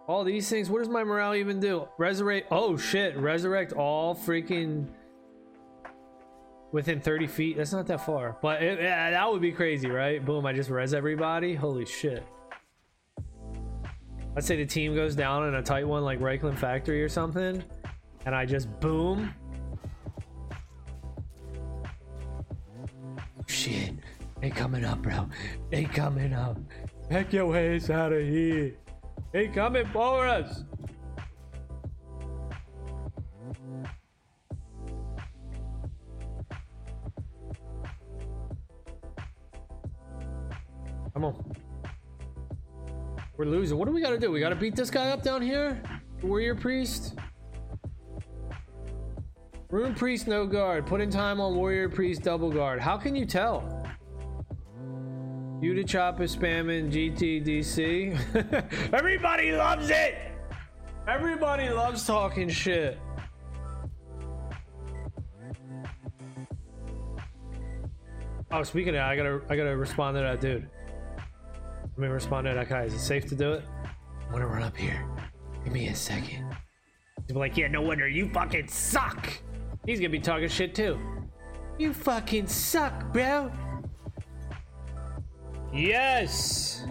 All 0.07 0.23
these 0.23 0.49
things. 0.49 0.69
What 0.69 0.79
does 0.79 0.89
my 0.89 1.03
morale 1.03 1.35
even 1.35 1.59
do? 1.59 1.87
Resurrect. 1.97 2.47
Oh 2.51 2.77
shit! 2.77 3.15
Resurrect 3.17 3.73
all 3.73 4.15
freaking 4.15 4.87
within 6.71 6.99
30 6.99 7.27
feet. 7.27 7.57
That's 7.57 7.71
not 7.71 7.87
that 7.87 8.05
far, 8.05 8.37
but 8.41 8.61
it, 8.61 8.79
yeah, 8.81 9.11
that 9.11 9.31
would 9.31 9.41
be 9.41 9.51
crazy, 9.51 9.89
right? 9.89 10.23
Boom! 10.23 10.45
I 10.45 10.53
just 10.53 10.69
res 10.69 10.93
everybody. 10.93 11.55
Holy 11.55 11.85
shit! 11.85 12.25
Let's 14.35 14.47
say 14.47 14.55
the 14.55 14.65
team 14.65 14.95
goes 14.95 15.15
down 15.15 15.47
in 15.47 15.55
a 15.55 15.63
tight 15.63 15.87
one 15.87 16.03
like 16.03 16.19
Reikland 16.19 16.57
Factory 16.57 17.03
or 17.03 17.09
something, 17.09 17.63
and 18.25 18.35
I 18.35 18.45
just 18.45 18.67
boom. 18.79 19.33
Shit! 23.47 23.95
They 24.41 24.49
coming 24.49 24.85
up, 24.85 25.01
bro. 25.01 25.27
They 25.69 25.83
coming 25.83 26.33
up. 26.33 26.57
Heck 27.09 27.33
your 27.33 27.47
ways 27.47 27.89
out 27.89 28.13
of 28.13 28.21
here. 28.21 28.75
They 29.33 29.47
coming 29.47 29.85
for 29.87 30.27
us. 30.27 30.63
Come 41.19 41.35
on. 41.35 41.55
We're 43.35 43.43
losing. 43.43 43.77
What 43.77 43.89
do 43.89 43.93
we 43.93 43.99
gotta 43.99 44.17
do? 44.17 44.31
We 44.31 44.39
gotta 44.39 44.55
beat 44.55 44.73
this 44.73 44.89
guy 44.89 45.09
up 45.09 45.21
down 45.21 45.41
here? 45.41 45.83
Warrior 46.21 46.55
Priest? 46.55 47.15
Rune 49.69 49.95
Priest, 49.95 50.29
no 50.29 50.47
guard. 50.47 50.85
Put 50.85 51.01
in 51.01 51.09
time 51.09 51.41
on 51.41 51.55
Warrior 51.55 51.89
Priest, 51.89 52.21
double 52.21 52.49
guard. 52.49 52.79
How 52.79 52.95
can 52.95 53.17
you 53.17 53.25
tell? 53.25 53.85
You 55.61 55.73
to 55.73 55.83
chop 55.83 56.21
is 56.21 56.37
spamming 56.37 56.89
GTDC. 56.89 58.89
Everybody 58.93 59.51
loves 59.51 59.89
it! 59.89 60.15
Everybody 61.05 61.67
loves 61.67 62.07
talking 62.07 62.47
shit. 62.47 62.97
Oh, 68.51 68.63
speaking 68.63 68.89
of 68.89 68.95
that, 68.95 69.09
I 69.09 69.15
gotta 69.17 69.41
I 69.49 69.57
gotta 69.57 69.75
respond 69.75 70.15
to 70.15 70.21
that 70.21 70.39
dude. 70.39 70.69
Let 71.99 72.07
me 72.07 72.13
respond 72.13 72.45
to 72.45 72.65
guy. 72.69 72.83
Is 72.83 72.93
it 72.93 72.99
safe 72.99 73.25
to 73.25 73.35
do 73.35 73.51
it? 73.51 73.65
I'm 74.25 74.31
gonna 74.31 74.47
run 74.47 74.63
up 74.63 74.77
here. 74.77 75.05
Give 75.65 75.73
me 75.73 75.89
a 75.89 75.95
second. 75.95 76.45
He's 77.27 77.35
like, 77.35 77.57
yeah, 77.57 77.67
no 77.67 77.81
wonder 77.81 78.07
you 78.07 78.29
fucking 78.29 78.69
suck. 78.69 79.27
He's 79.85 79.99
gonna 79.99 80.07
be 80.07 80.19
talking 80.19 80.47
shit 80.47 80.73
too. 80.73 80.97
You 81.77 81.93
fucking 81.93 82.47
suck, 82.47 83.11
bro. 83.11 83.51
Yes! 85.73 86.85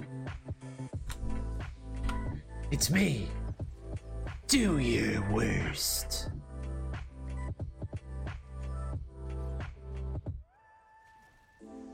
It's 2.70 2.90
me. 2.90 3.28
Do 4.46 4.76
your 4.76 5.26
worst. 5.30 6.28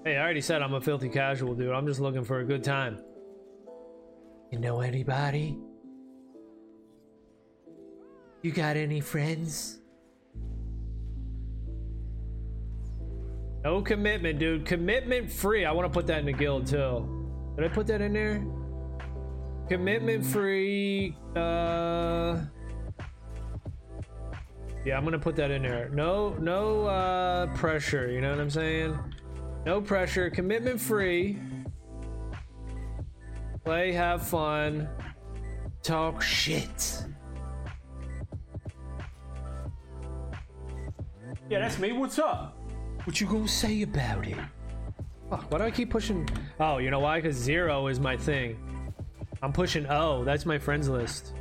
Hey, 0.05 0.19
I 0.19 0.23
already 0.23 0.43
said 0.43 0.61
I'm 0.61 0.75
a 0.75 0.83
filthy 0.83 1.09
casual 1.09 1.55
dude. 1.55 1.73
I'm 1.73 1.87
just 1.87 1.99
looking 1.99 2.25
for 2.25 2.41
a 2.41 2.45
good 2.45 2.63
time. 2.63 3.01
You 4.53 4.59
know 4.59 4.83
anybody? 4.83 5.57
You 8.43 8.53
got 8.53 8.77
any 8.77 9.01
friends? 9.01 9.79
No 13.65 13.81
commitment, 13.81 14.39
dude. 14.39 14.67
Commitment 14.67 15.33
free. 15.33 15.65
I 15.65 15.73
want 15.73 15.91
to 15.91 15.97
put 15.97 16.07
that 16.09 16.19
in 16.19 16.27
the 16.27 16.33
guild 16.33 16.67
too. 16.67 17.55
Did 17.57 17.65
I 17.65 17.69
put 17.69 17.87
that 17.87 18.03
in 18.03 18.13
there? 18.13 18.45
Commitment 19.71 20.27
free. 20.27 21.17
Uh. 21.35 22.43
Yeah, 24.85 24.99
I'm 24.99 25.05
gonna 25.05 25.19
put 25.19 25.35
that 25.37 25.51
in 25.51 25.63
there. 25.63 25.89
No, 25.89 26.35
no 26.35 26.85
uh, 26.85 27.47
pressure. 27.55 28.11
You 28.11 28.21
know 28.21 28.29
what 28.29 28.39
I'm 28.39 28.51
saying? 28.51 28.99
No 29.65 29.81
pressure. 29.81 30.31
Commitment 30.31 30.81
free. 30.81 31.39
Play, 33.65 33.93
have 33.93 34.27
fun, 34.27 34.87
talk 35.83 36.21
shit. 36.21 37.03
Yeah, 41.49 41.61
that's 41.61 41.79
me. 41.79 41.93
What's 41.93 42.19
up? 42.19 42.59
What 43.05 43.21
you 43.21 43.27
gonna 43.27 43.49
say 43.49 43.81
about 43.83 44.27
it? 44.27 44.37
Fuck, 45.31 45.51
why 45.51 45.59
do 45.59 45.65
I 45.65 45.71
keep 45.71 45.89
pushing? 45.89 46.29
Oh, 46.61 46.77
you 46.77 46.91
know 46.91 47.01
why? 47.01 47.23
Because 47.23 47.37
zero 47.37 47.87
is 47.87 47.99
my 47.99 48.19
thing. 48.19 48.59
I'm 49.43 49.53
pushing 49.53 49.87
O. 49.87 50.25
That's 50.25 50.45
my 50.45 50.59
friends 50.59 50.89
list. 50.91 51.33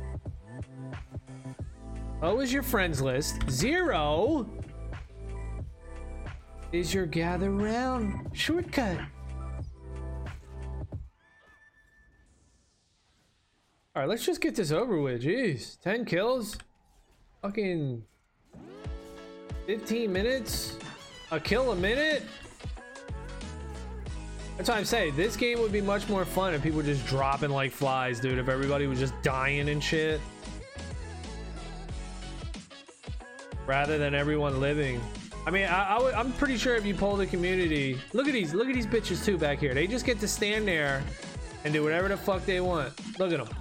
O 2.22 2.40
is 2.40 2.52
your 2.52 2.62
friends 2.62 3.02
list. 3.02 3.50
Zero 3.50 4.48
is 6.74 6.92
your 6.92 7.06
gather 7.06 7.50
round 7.50 8.30
shortcut. 8.32 8.98
All 13.96 14.02
right, 14.02 14.08
let's 14.08 14.26
just 14.26 14.40
get 14.40 14.56
this 14.56 14.72
over 14.72 15.00
with. 15.00 15.22
Jeez, 15.22 15.80
10 15.80 16.04
kills. 16.04 16.58
Fucking 17.42 18.02
15 19.66 20.12
minutes 20.12 20.76
a 21.30 21.38
kill 21.38 21.72
a 21.72 21.76
minute? 21.76 22.22
That's 24.56 24.68
why 24.68 24.76
I'm 24.76 24.84
saying 24.84 25.16
this 25.16 25.36
game 25.36 25.60
would 25.60 25.72
be 25.72 25.80
much 25.80 26.08
more 26.08 26.24
fun 26.24 26.54
if 26.54 26.62
people 26.62 26.78
were 26.78 26.84
just 26.84 27.06
dropping 27.06 27.50
like 27.50 27.72
flies, 27.72 28.20
dude. 28.20 28.38
If 28.38 28.48
everybody 28.48 28.86
was 28.86 28.98
just 28.98 29.14
dying 29.22 29.68
and 29.68 29.82
shit. 29.82 30.20
Rather 33.66 33.96
than 33.96 34.14
everyone 34.14 34.60
living. 34.60 35.00
I 35.46 35.50
mean, 35.50 35.66
I, 35.66 35.96
I 35.96 36.20
am 36.20 36.32
pretty 36.32 36.56
sure 36.56 36.74
if 36.74 36.86
you 36.86 36.94
pull 36.94 37.16
the 37.16 37.26
community, 37.26 37.98
look 38.12 38.26
at 38.26 38.32
these, 38.32 38.54
look 38.54 38.68
at 38.68 38.74
these 38.74 38.86
bitches 38.86 39.24
too 39.24 39.36
back 39.36 39.58
here. 39.58 39.74
They 39.74 39.86
just 39.86 40.06
get 40.06 40.18
to 40.20 40.28
stand 40.28 40.66
there 40.66 41.02
and 41.64 41.72
do 41.72 41.82
whatever 41.82 42.08
the 42.08 42.16
fuck 42.16 42.44
they 42.46 42.60
want. 42.60 42.92
Look 43.18 43.32
at 43.32 43.44
them. 43.44 43.56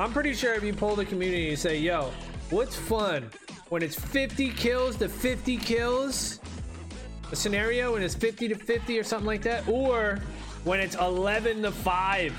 I'm 0.00 0.12
pretty 0.12 0.34
sure 0.34 0.54
if 0.54 0.64
you 0.64 0.72
pull 0.72 0.96
the 0.96 1.04
community 1.04 1.50
and 1.50 1.58
say, 1.58 1.78
yo, 1.78 2.10
what's 2.50 2.74
fun? 2.74 3.30
when 3.74 3.82
it's 3.82 3.96
50 3.96 4.50
kills 4.50 4.96
to 4.98 5.08
50 5.08 5.56
kills, 5.56 6.38
a 7.32 7.36
scenario 7.36 7.94
when 7.94 8.02
it's 8.02 8.14
50 8.14 8.46
to 8.46 8.54
50 8.54 8.98
or 8.98 9.02
something 9.02 9.26
like 9.26 9.42
that, 9.42 9.66
or 9.66 10.20
when 10.64 10.80
it's 10.80 10.94
11 10.94 11.62
to 11.62 11.72
5. 11.72 12.34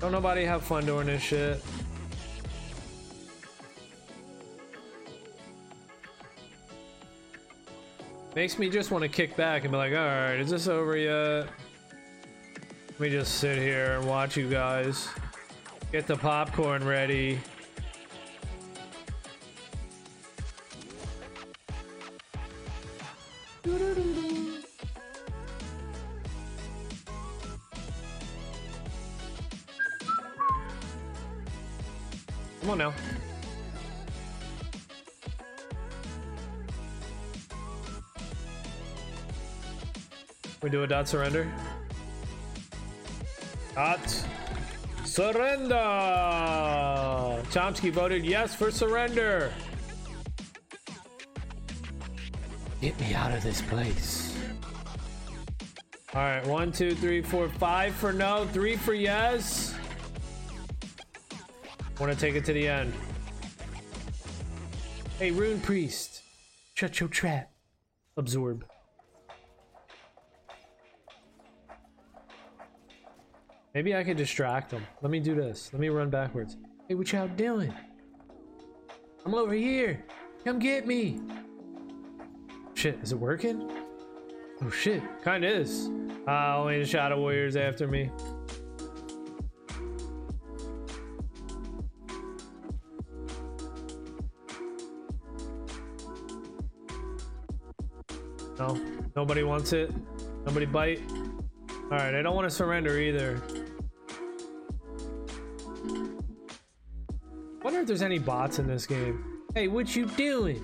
Don't 0.00 0.12
nobody 0.12 0.44
have 0.44 0.62
fun 0.62 0.84
doing 0.84 1.06
this 1.06 1.22
shit. 1.22 1.62
Makes 8.34 8.58
me 8.58 8.70
just 8.70 8.90
want 8.90 9.02
to 9.02 9.08
kick 9.08 9.36
back 9.36 9.64
and 9.64 9.70
be 9.70 9.76
like, 9.76 9.92
alright, 9.92 10.40
is 10.40 10.48
this 10.48 10.66
over 10.66 10.96
yet? 10.96 11.48
Let 12.88 13.00
me 13.00 13.10
just 13.10 13.38
sit 13.40 13.58
here 13.58 13.98
and 13.98 14.08
watch 14.08 14.38
you 14.38 14.48
guys. 14.48 15.08
Get 15.92 16.06
the 16.06 16.16
popcorn 16.16 16.82
ready. 16.82 17.38
Come 32.62 32.70
on 32.70 32.78
now. 32.78 32.94
We 40.62 40.70
do 40.70 40.84
a 40.84 40.86
dot 40.86 41.08
surrender. 41.08 41.52
Dot 43.74 44.24
surrender. 45.04 45.74
Chomsky 47.50 47.90
voted 47.90 48.24
yes 48.24 48.54
for 48.54 48.70
surrender. 48.70 49.52
Get 52.80 52.98
me 53.00 53.12
out 53.14 53.32
of 53.32 53.42
this 53.42 53.60
place. 53.62 54.36
All 56.14 56.22
right, 56.22 56.46
one, 56.46 56.70
two, 56.70 56.94
three, 56.94 57.22
four, 57.22 57.48
five 57.48 57.94
for 57.94 58.12
no, 58.12 58.46
three 58.52 58.76
for 58.76 58.94
yes. 58.94 59.74
Want 61.98 62.12
to 62.12 62.18
take 62.18 62.34
it 62.34 62.44
to 62.44 62.52
the 62.52 62.68
end. 62.68 62.92
Hey, 65.18 65.30
Rune 65.30 65.60
Priest, 65.60 66.22
shut 66.74 67.00
your 67.00 67.08
trap. 67.08 67.50
Absorb. 68.16 68.64
Maybe 73.74 73.96
I 73.96 74.04
could 74.04 74.18
distract 74.18 74.70
them. 74.70 74.86
Let 75.00 75.10
me 75.10 75.18
do 75.18 75.34
this. 75.34 75.70
Let 75.72 75.80
me 75.80 75.88
run 75.88 76.10
backwards. 76.10 76.56
Hey, 76.88 76.94
what 76.94 77.10
y'all 77.10 77.28
doing? 77.28 77.72
I'm 79.24 79.34
over 79.34 79.54
here. 79.54 80.04
Come 80.44 80.58
get 80.58 80.86
me. 80.86 81.20
Shit, 82.74 82.98
is 83.02 83.12
it 83.12 83.18
working? 83.18 83.70
Oh 84.60 84.70
shit, 84.70 85.02
kinda 85.24 85.48
is. 85.48 85.88
Ah, 86.26 86.56
only 86.56 86.80
the 86.80 86.86
Shadow 86.86 87.18
Warriors 87.18 87.56
after 87.56 87.88
me. 87.88 88.10
No, 98.58 98.80
nobody 99.16 99.42
wants 99.42 99.72
it. 99.72 99.90
Nobody 100.46 100.66
bite. 100.66 101.00
All 101.84 101.98
right, 101.98 102.14
I 102.14 102.22
don't 102.22 102.36
want 102.36 102.48
to 102.48 102.54
surrender 102.54 102.98
either. 102.98 103.42
If 107.82 107.88
there's 107.88 108.02
any 108.02 108.20
bots 108.20 108.60
in 108.60 108.68
this 108.68 108.86
game. 108.86 109.42
Hey, 109.56 109.66
what 109.66 109.96
you 109.96 110.06
doing? 110.06 110.62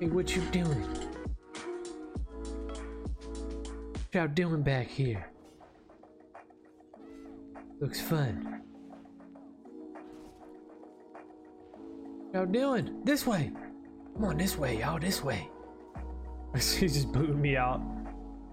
Hey, 0.00 0.06
what 0.06 0.34
you 0.34 0.40
doing? 0.50 0.88
What 3.92 4.14
y'all 4.14 4.28
doing 4.28 4.62
back 4.62 4.86
here? 4.86 5.30
Looks 7.80 8.00
fun. 8.00 8.62
Y'all 12.32 12.46
doing? 12.46 13.04
This 13.04 13.26
way. 13.26 13.52
Come 14.14 14.24
on, 14.24 14.38
this 14.38 14.56
way, 14.56 14.78
y'all. 14.78 14.98
This 14.98 15.22
way. 15.22 15.50
He's 16.54 16.94
just 16.94 17.12
booting 17.12 17.40
me 17.40 17.56
out. 17.56 17.80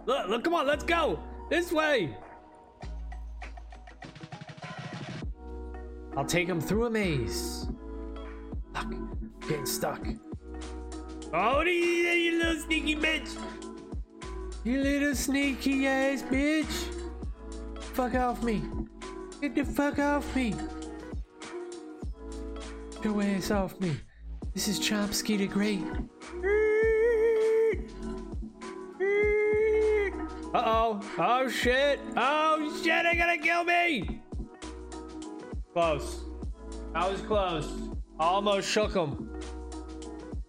Look, 0.05 0.27
look, 0.27 0.43
come 0.43 0.53
on, 0.53 0.67
let's 0.67 0.83
go. 0.83 1.19
This 1.49 1.71
way. 1.71 2.15
I'll 6.17 6.25
take 6.25 6.47
him 6.47 6.61
through 6.61 6.85
a 6.85 6.89
maze. 6.89 7.67
Fuck, 8.73 8.93
getting 9.47 9.65
stuck. 9.65 10.05
Oh, 11.33 11.61
you, 11.61 11.71
you 11.71 12.37
little 12.39 12.61
sneaky 12.61 12.95
bitch. 12.95 13.37
You 14.63 14.81
little 14.81 15.15
sneaky 15.15 15.87
ass 15.87 16.21
bitch. 16.23 16.93
Fuck 17.93 18.15
off 18.15 18.43
me. 18.43 18.63
Get 19.41 19.55
the 19.55 19.65
fuck 19.65 19.99
off 19.99 20.35
me. 20.35 20.55
Get 22.95 23.03
your 23.03 23.21
ass 23.21 23.51
off 23.51 23.79
me. 23.79 23.97
This 24.53 24.67
is 24.67 24.79
Chomsky 24.79 25.37
the 25.37 25.47
Great. 25.47 25.83
Oh. 30.85 31.01
Oh 31.17 31.49
shit. 31.49 31.99
Oh 32.15 32.71
shit, 32.83 33.03
they're 33.03 33.15
gonna 33.15 33.37
kill 33.37 33.63
me. 33.63 34.21
Close. 35.73 36.23
I 36.93 37.09
was 37.09 37.21
close. 37.21 37.71
Almost 38.19 38.69
shook 38.69 38.93
them. 38.93 39.29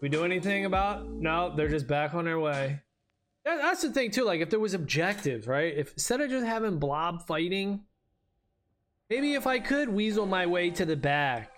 We 0.01 0.09
do 0.09 0.25
anything 0.25 0.67
about? 0.67 1.09
No, 1.11 1.53
they're 1.57 1.69
just 1.69 1.87
back 1.87 2.15
on 2.15 2.25
their 2.25 2.39
way. 2.39 2.81
That's 3.45 3.83
the 3.83 3.91
thing 3.91 4.11
too. 4.11 4.25
Like, 4.25 4.41
if 4.41 4.51
there 4.51 4.61
was 4.61 4.75
objectives, 4.75 5.47
right? 5.47 5.73
If 5.77 5.93
instead 5.93 6.21
of 6.21 6.31
just 6.31 6.45
having 6.45 6.79
Blob 6.79 7.27
fighting, 7.27 7.85
maybe 9.09 9.35
if 9.35 9.47
I 9.47 9.59
could 9.59 9.89
weasel 9.89 10.27
my 10.27 10.47
way 10.47 10.71
to 10.71 10.85
the 10.85 10.97
back, 10.97 11.53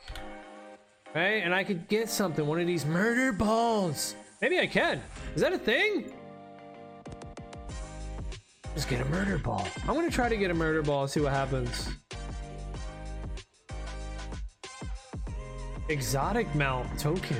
right, 1.15 1.43
and 1.43 1.55
I 1.55 1.65
could 1.65 1.89
get 1.89 2.09
something, 2.09 2.47
one 2.47 2.61
of 2.61 2.67
these 2.67 2.87
murder 2.87 3.33
balls. 3.33 4.15
Maybe 4.41 4.59
I 4.61 4.67
can. 4.67 5.03
Is 5.35 5.41
that 5.41 5.53
a 5.53 5.59
thing? 5.59 6.13
Just 8.79 8.89
get 8.89 9.01
a 9.01 9.05
murder 9.07 9.39
ball. 9.39 9.67
I'm 9.89 9.97
gonna 9.97 10.09
try 10.09 10.29
to 10.29 10.37
get 10.37 10.53
a 10.53 10.55
murder 10.55 10.83
ball. 10.83 11.09
See 11.09 11.19
what 11.19 11.33
happens. 11.33 11.89
Exotic 15.89 16.55
mount 16.55 16.97
token. 16.97 17.39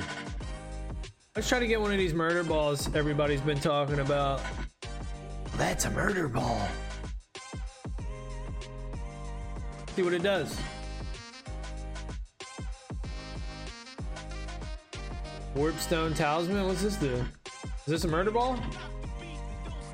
Let's 1.37 1.47
try 1.47 1.59
to 1.59 1.65
get 1.65 1.79
one 1.79 1.93
of 1.93 1.97
these 1.97 2.13
murder 2.13 2.43
balls 2.43 2.93
everybody's 2.93 3.39
been 3.39 3.57
talking 3.61 3.99
about. 3.99 4.41
That's 5.55 5.85
a 5.85 5.91
murder 5.91 6.27
ball. 6.27 6.67
See 9.95 10.01
what 10.01 10.11
it 10.11 10.23
does. 10.23 10.59
Warpstone 15.55 16.17
Talisman? 16.17 16.67
What's 16.67 16.81
this 16.81 16.97
do? 16.97 17.13
Is 17.85 17.85
this 17.85 18.03
a 18.03 18.09
murder 18.09 18.31
ball? 18.31 18.59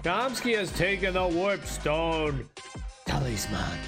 Chomsky 0.06 0.56
has 0.56 0.72
taken 0.74 1.16
the 1.16 1.28
warp 1.28 1.66
stone 1.66 2.48
Talisman. 3.08 3.80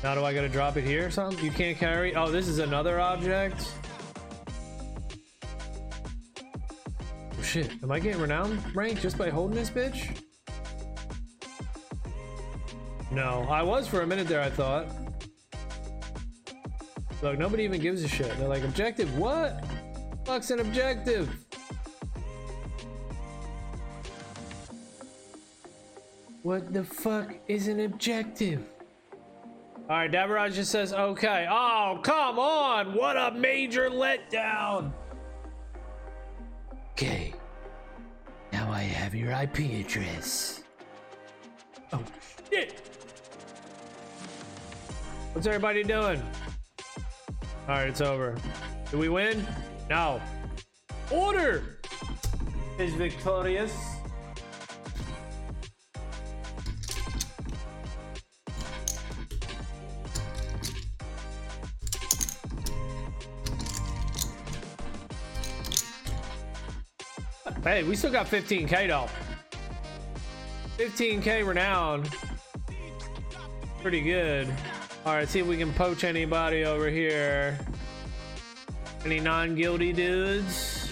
Now 0.00 0.14
do 0.14 0.24
I 0.24 0.32
gotta 0.32 0.48
drop 0.48 0.76
it 0.76 0.84
here 0.84 1.08
or 1.08 1.10
something? 1.10 1.44
You 1.44 1.50
can't 1.50 1.76
carry? 1.76 2.14
Oh, 2.14 2.30
this 2.30 2.46
is 2.46 2.60
another 2.60 3.00
object? 3.00 3.68
Oh 7.36 7.42
shit, 7.42 7.72
am 7.82 7.90
I 7.90 7.98
getting 7.98 8.20
renown 8.20 8.62
rank 8.76 9.00
just 9.00 9.18
by 9.18 9.28
holding 9.28 9.56
this 9.56 9.70
bitch? 9.70 10.20
No, 13.10 13.44
I 13.50 13.64
was 13.64 13.88
for 13.88 14.02
a 14.02 14.06
minute 14.06 14.28
there, 14.28 14.40
I 14.40 14.50
thought. 14.50 14.86
Look, 17.22 17.40
nobody 17.40 17.64
even 17.64 17.80
gives 17.80 18.04
a 18.04 18.08
shit. 18.08 18.38
They're 18.38 18.46
like, 18.46 18.62
objective, 18.62 19.18
what? 19.18 19.64
Fuck's 20.24 20.52
an 20.52 20.60
objective? 20.60 21.43
What 26.44 26.74
the 26.74 26.84
fuck 26.84 27.34
is 27.48 27.68
an 27.68 27.80
objective? 27.80 28.66
All 29.88 29.96
right, 29.96 30.12
Davaraj 30.12 30.52
just 30.52 30.70
says, 30.70 30.92
okay. 30.92 31.48
Oh, 31.50 31.98
come 32.02 32.38
on. 32.38 32.92
What 32.92 33.16
a 33.16 33.30
major 33.34 33.88
letdown. 33.88 34.92
Okay. 36.92 37.32
Now 38.52 38.70
I 38.70 38.80
have 38.80 39.14
your 39.14 39.32
IP 39.32 39.58
address. 39.80 40.64
Oh, 41.94 42.02
shit. 42.52 42.78
What's 45.32 45.46
everybody 45.46 45.82
doing? 45.82 46.22
All 47.66 47.68
right, 47.68 47.88
it's 47.88 48.02
over. 48.02 48.36
Did 48.90 49.00
we 49.00 49.08
win? 49.08 49.46
No. 49.88 50.20
Order 51.10 51.78
is 52.78 52.92
victorious. 52.92 53.93
Hey, 67.74 67.82
we 67.82 67.96
still 67.96 68.12
got 68.12 68.26
15k 68.26 68.86
though. 68.86 69.08
15k 70.78 71.44
renown. 71.44 72.04
Pretty 73.82 74.00
good. 74.00 74.46
All 75.04 75.14
right, 75.16 75.28
see 75.28 75.40
if 75.40 75.46
we 75.48 75.56
can 75.56 75.72
poach 75.72 76.04
anybody 76.04 76.66
over 76.66 76.88
here. 76.88 77.58
Any 79.04 79.18
non-guilty 79.18 79.92
dudes? 79.92 80.88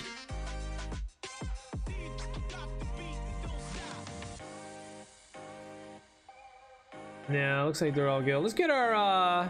Yeah, 7.31 7.63
looks 7.63 7.81
like 7.81 7.95
they're 7.95 8.09
all 8.09 8.23
guild. 8.23 8.43
Let's 8.43 8.55
get 8.55 8.71
our 8.71 8.93
uh 8.93 9.49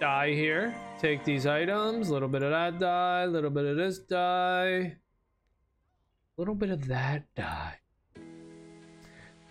dye 0.00 0.30
here. 0.30 0.74
Take 0.98 1.24
these 1.24 1.46
items, 1.46 2.08
a 2.08 2.12
little 2.12 2.28
bit 2.28 2.42
of 2.42 2.50
that 2.50 2.78
dye, 2.78 3.22
a 3.22 3.26
little 3.26 3.50
bit 3.50 3.66
of 3.66 3.76
this 3.76 3.98
dye, 3.98 4.96
a 4.96 4.96
little 6.36 6.54
bit 6.54 6.70
of 6.70 6.88
that 6.88 7.32
dye. 7.34 7.76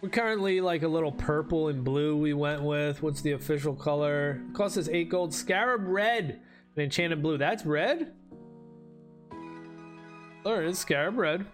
We're 0.01 0.09
currently 0.09 0.61
like 0.61 0.83
a 0.83 0.87
little 0.87 1.11
purple 1.11 1.67
and 1.67 1.83
blue 1.83 2.17
we 2.17 2.33
went 2.33 2.63
with. 2.63 3.03
What's 3.03 3.21
the 3.21 3.33
official 3.33 3.75
color? 3.75 4.41
It 4.49 4.55
costs 4.55 4.77
us 4.77 4.87
8 4.87 5.09
gold. 5.09 5.33
Scarab 5.33 5.81
red 5.85 6.41
and 6.75 6.83
enchanted 6.83 7.21
blue. 7.21 7.37
That's 7.37 7.65
red? 7.65 8.13
Alright, 10.45 10.65
it's 10.65 10.79
scarab 10.79 11.17
red. 11.17 11.45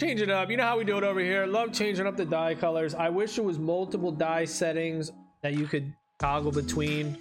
Change 0.00 0.22
it 0.22 0.30
up. 0.30 0.48
You 0.48 0.56
know 0.56 0.64
how 0.64 0.78
we 0.78 0.84
do 0.84 0.96
it 0.96 1.02
over 1.02 1.18
here. 1.18 1.44
Love 1.44 1.72
changing 1.72 2.06
up 2.06 2.16
the 2.16 2.24
dye 2.24 2.54
colors. 2.54 2.94
I 2.94 3.08
wish 3.08 3.34
there 3.34 3.44
was 3.44 3.58
multiple 3.58 4.12
dye 4.12 4.44
settings 4.44 5.10
that 5.42 5.54
you 5.54 5.66
could 5.66 5.92
toggle 6.22 6.52
between. 6.52 7.18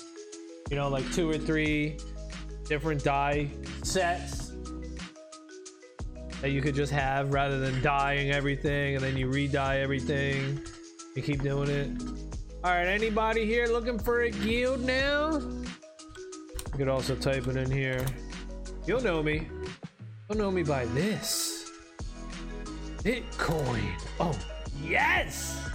You 0.70 0.78
know, 0.78 0.88
like 0.88 1.12
two 1.12 1.30
or 1.30 1.38
three 1.38 1.98
different 2.66 3.04
dye 3.04 3.50
sets 3.84 4.54
that 6.40 6.52
you 6.52 6.62
could 6.62 6.76
just 6.76 6.94
have 6.94 7.34
rather 7.34 7.60
than 7.60 7.82
dyeing 7.82 8.32
everything 8.32 8.96
and 8.96 9.04
then 9.04 9.18
you 9.18 9.28
re-dye 9.28 9.80
everything. 9.80 10.62
You 11.16 11.24
keep 11.24 11.42
doing 11.42 11.70
it. 11.70 11.90
All 12.64 12.72
right, 12.72 12.86
anybody 12.86 13.44
here 13.46 13.66
looking 13.66 13.98
for 13.98 14.22
a 14.22 14.30
guild 14.30 14.82
now? 14.82 15.40
You 15.40 16.78
could 16.78 16.88
also 16.88 17.16
type 17.16 17.48
it 17.48 17.58
in 17.58 17.70
here. 17.72 18.06
You'll 18.86 19.02
know 19.02 19.24
me. 19.24 19.48
You'll 20.30 20.38
know 20.38 20.52
me 20.52 20.62
by 20.62 20.86
this. 20.86 21.72
Bitcoin. 23.04 24.00
Oh, 24.20 24.38
yes! 24.84 25.71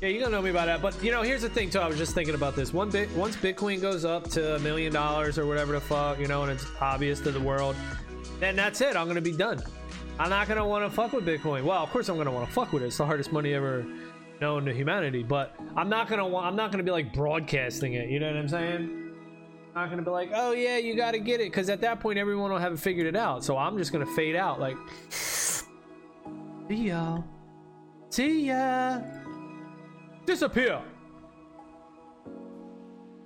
Yeah, 0.00 0.08
you 0.08 0.18
don't 0.18 0.30
know 0.30 0.40
me 0.40 0.48
about 0.48 0.66
that. 0.66 0.80
But 0.80 1.02
you 1.04 1.10
know, 1.10 1.22
here's 1.22 1.42
the 1.42 1.50
thing 1.50 1.68
too. 1.68 1.78
I 1.78 1.86
was 1.86 1.98
just 1.98 2.14
thinking 2.14 2.34
about 2.34 2.56
this. 2.56 2.72
One 2.72 2.88
bit 2.88 3.10
once 3.12 3.36
Bitcoin 3.36 3.82
goes 3.82 4.04
up 4.06 4.28
to 4.30 4.56
a 4.56 4.58
million 4.60 4.92
dollars 4.92 5.38
or 5.38 5.46
whatever 5.46 5.72
the 5.72 5.80
fuck, 5.80 6.18
you 6.18 6.26
know, 6.26 6.42
and 6.42 6.50
it's 6.50 6.66
obvious 6.80 7.20
to 7.20 7.30
the 7.32 7.40
world, 7.40 7.76
then 8.38 8.56
that's 8.56 8.80
it. 8.80 8.96
I'm 8.96 9.06
gonna 9.06 9.20
be 9.20 9.36
done. 9.36 9.62
I'm 10.18 10.30
not 10.30 10.48
gonna 10.48 10.66
want 10.66 10.84
to 10.84 10.90
fuck 10.90 11.12
with 11.12 11.26
Bitcoin. 11.26 11.64
Well, 11.64 11.82
of 11.82 11.90
course 11.90 12.08
I'm 12.08 12.16
gonna 12.16 12.30
want 12.30 12.48
to 12.48 12.52
fuck 12.52 12.72
with 12.72 12.82
it. 12.82 12.86
It's 12.86 12.96
the 12.96 13.04
hardest 13.04 13.30
money 13.30 13.52
ever 13.52 13.84
known 14.40 14.64
to 14.64 14.72
humanity. 14.72 15.22
But 15.22 15.54
I'm 15.76 15.90
not 15.90 16.08
gonna 16.08 16.26
want. 16.26 16.46
I'm 16.46 16.56
not 16.56 16.72
gonna 16.72 16.82
be 16.82 16.90
like 16.90 17.12
broadcasting 17.12 17.92
it. 17.92 18.08
You 18.08 18.20
know 18.20 18.28
what 18.28 18.36
I'm 18.36 18.48
saying? 18.48 19.12
Not 19.74 19.90
gonna 19.90 20.02
be 20.02 20.10
like, 20.10 20.30
oh 20.34 20.52
yeah, 20.52 20.78
you 20.78 20.96
gotta 20.96 21.18
get 21.18 21.40
it, 21.40 21.50
because 21.50 21.68
at 21.68 21.82
that 21.82 22.00
point 22.00 22.18
everyone 22.18 22.50
will 22.50 22.58
have 22.58 22.80
figured 22.80 23.06
it 23.06 23.16
out. 23.16 23.44
So 23.44 23.58
I'm 23.58 23.76
just 23.76 23.92
gonna 23.92 24.06
fade 24.16 24.34
out. 24.34 24.58
Like, 24.58 24.76
see 25.10 25.66
ya, 26.70 27.18
see 28.08 28.46
ya, 28.46 29.00
disappear. 30.30 30.80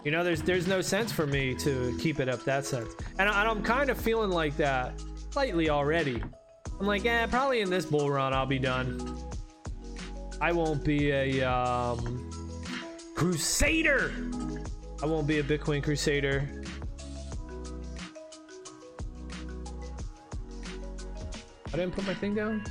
You 0.05 0.11
know, 0.11 0.25
there's 0.25 0.43
there's 0.43 0.67
no 0.67 0.81
sense 0.81 1.13
for 1.13 1.27
me 1.27 1.55
to 1.57 1.97
keep 2.01 2.19
it 2.19 2.29
up 2.31 2.43
that 2.45 2.65
sense, 2.65 2.95
and, 3.19 3.29
I, 3.29 3.45
I'm 3.45 3.63
kind 3.63 3.91
of 3.91 3.99
feeling 3.99 4.31
like 4.31 4.57
that 4.57 5.01
slightly 5.31 5.69
already. 5.69 6.23
I'm 6.81 6.87
like, 6.87 7.05
yeah, 7.05 7.27
probably 7.27 7.61
in 7.61 7.69
this 7.71 7.85
bull 7.85 8.11
run 8.11 8.33
I'll 8.33 8.47
be 8.47 8.59
done. 8.59 9.19
I 10.41 10.53
won't 10.53 10.83
be 10.83 11.11
a 11.11 11.43
um, 11.43 12.31
crusader. 13.15 14.13
I 15.03 15.07
won't 15.07 15.27
be 15.27 15.39
a 15.41 15.43
Bitcoin 15.43 15.83
crusader. 15.83 16.49
I 21.67 21.77
didn't 21.77 21.93
put 21.93 22.07
my 22.07 22.15
thing 22.15 22.35
down. 22.35 22.65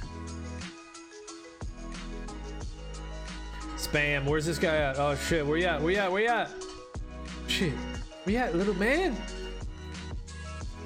Spam. 3.94 4.26
Where's 4.26 4.48
this 4.48 4.58
guy 4.58 4.76
at? 4.78 4.98
Oh 4.98 5.14
shit. 5.16 5.46
Where 5.46 5.56
you 5.56 5.68
at? 5.68 5.80
Where 5.80 5.92
you 5.92 6.00
at? 6.00 6.12
Where 6.12 6.22
you 6.24 6.28
at? 6.28 6.50
Shit. 7.46 7.74
Where 8.24 8.34
you 8.34 8.38
at, 8.40 8.56
little 8.56 8.74
man? 8.74 9.16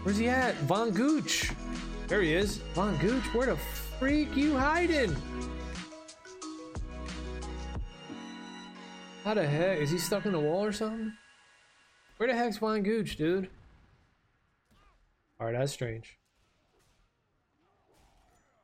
Where's 0.03 0.17
he 0.17 0.27
at? 0.27 0.55
Von 0.63 0.91
Gooch. 0.91 1.51
There 2.07 2.21
he 2.21 2.33
is. 2.33 2.57
Von 2.73 2.97
Gooch. 2.97 3.23
Where 3.33 3.47
the 3.47 3.55
freak 3.55 4.35
you 4.35 4.57
hiding? 4.57 5.15
How 9.23 9.35
the 9.35 9.47
heck? 9.47 9.77
Is 9.79 9.89
he 9.89 9.97
stuck 9.97 10.25
in 10.25 10.33
the 10.33 10.39
wall 10.39 10.65
or 10.65 10.73
something? 10.73 11.13
Where 12.17 12.27
the 12.27 12.35
heck's 12.35 12.57
Von 12.57 12.83
Gooch, 12.83 13.15
dude? 13.15 13.49
Alright, 15.39 15.55
that's 15.57 15.71
strange. 15.71 16.17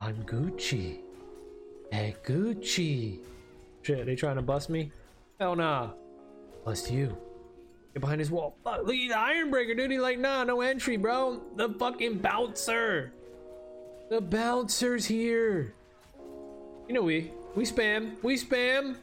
I'm 0.02 0.22
Gucci. 0.24 1.00
Hey, 1.92 2.18
Gucci. 2.26 3.20
Shit, 3.84 4.06
they 4.06 4.16
trying 4.16 4.38
to 4.38 4.42
bust 4.42 4.70
me? 4.70 4.92
Hell 5.40 5.56
nah. 5.58 5.92
Bust 6.66 6.90
you. 6.90 7.16
Get 7.94 8.00
behind 8.00 8.20
his 8.20 8.32
wall. 8.32 8.56
Fuck, 8.64 8.86
look 8.86 8.96
at 8.96 9.10
the 9.10 9.14
Ironbreaker, 9.14 9.78
dude. 9.78 9.92
He 9.92 10.00
like, 10.00 10.18
nah, 10.18 10.46
no 10.46 10.62
entry, 10.62 10.96
bro. 10.98 11.42
The 11.58 11.70
fucking 11.70 12.20
bouncer. 12.20 13.12
The 14.10 14.22
bouncer's 14.22 15.06
here. 15.06 15.74
You 16.88 16.94
know 16.94 17.04
we. 17.04 17.32
We 17.56 17.66
spam. 17.66 18.16
We 18.24 18.38
spam. 18.38 18.96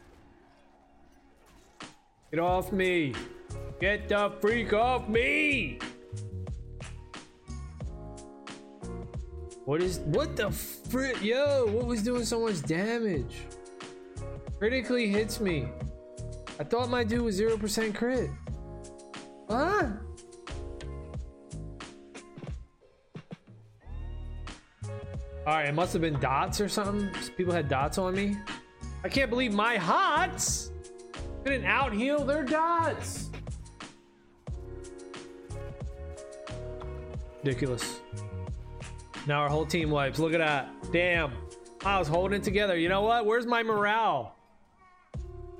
Get 2.30 2.40
off 2.40 2.72
me. 2.72 3.14
Get 3.80 4.08
the 4.08 4.32
freak 4.40 4.72
off 4.72 5.08
me. 5.08 5.78
What 9.66 9.82
is 9.82 9.98
what 10.00 10.36
the 10.36 10.50
frick? 10.50 11.22
Yo, 11.22 11.66
what 11.66 11.86
was 11.86 12.02
doing 12.02 12.24
so 12.24 12.40
much 12.40 12.62
damage? 12.62 13.42
Critically 14.60 15.08
hits 15.08 15.40
me. 15.40 15.70
I 16.58 16.64
thought 16.64 16.90
my 16.90 17.02
dude 17.02 17.22
was 17.22 17.40
0% 17.40 17.94
crit. 17.94 18.28
Huh? 19.48 19.88
Alright, 25.46 25.66
it 25.70 25.74
must 25.74 25.94
have 25.94 26.02
been 26.02 26.20
dots 26.20 26.60
or 26.60 26.68
something. 26.68 27.08
People 27.38 27.54
had 27.54 27.70
dots 27.70 27.96
on 27.96 28.14
me. 28.14 28.36
I 29.02 29.08
can't 29.08 29.30
believe 29.30 29.54
my 29.54 29.76
hots 29.76 30.70
couldn't 31.42 31.64
out 31.64 31.94
heal 31.94 32.22
their 32.22 32.42
dots. 32.42 33.30
Ridiculous. 37.42 38.00
Now 39.26 39.40
our 39.40 39.48
whole 39.48 39.64
team 39.64 39.88
wipes. 39.90 40.18
Look 40.18 40.34
at 40.34 40.38
that. 40.40 40.92
Damn. 40.92 41.32
I 41.82 41.98
was 41.98 42.08
holding 42.08 42.38
it 42.38 42.44
together. 42.44 42.76
You 42.76 42.90
know 42.90 43.00
what? 43.00 43.24
Where's 43.24 43.46
my 43.46 43.62
morale? 43.62 44.36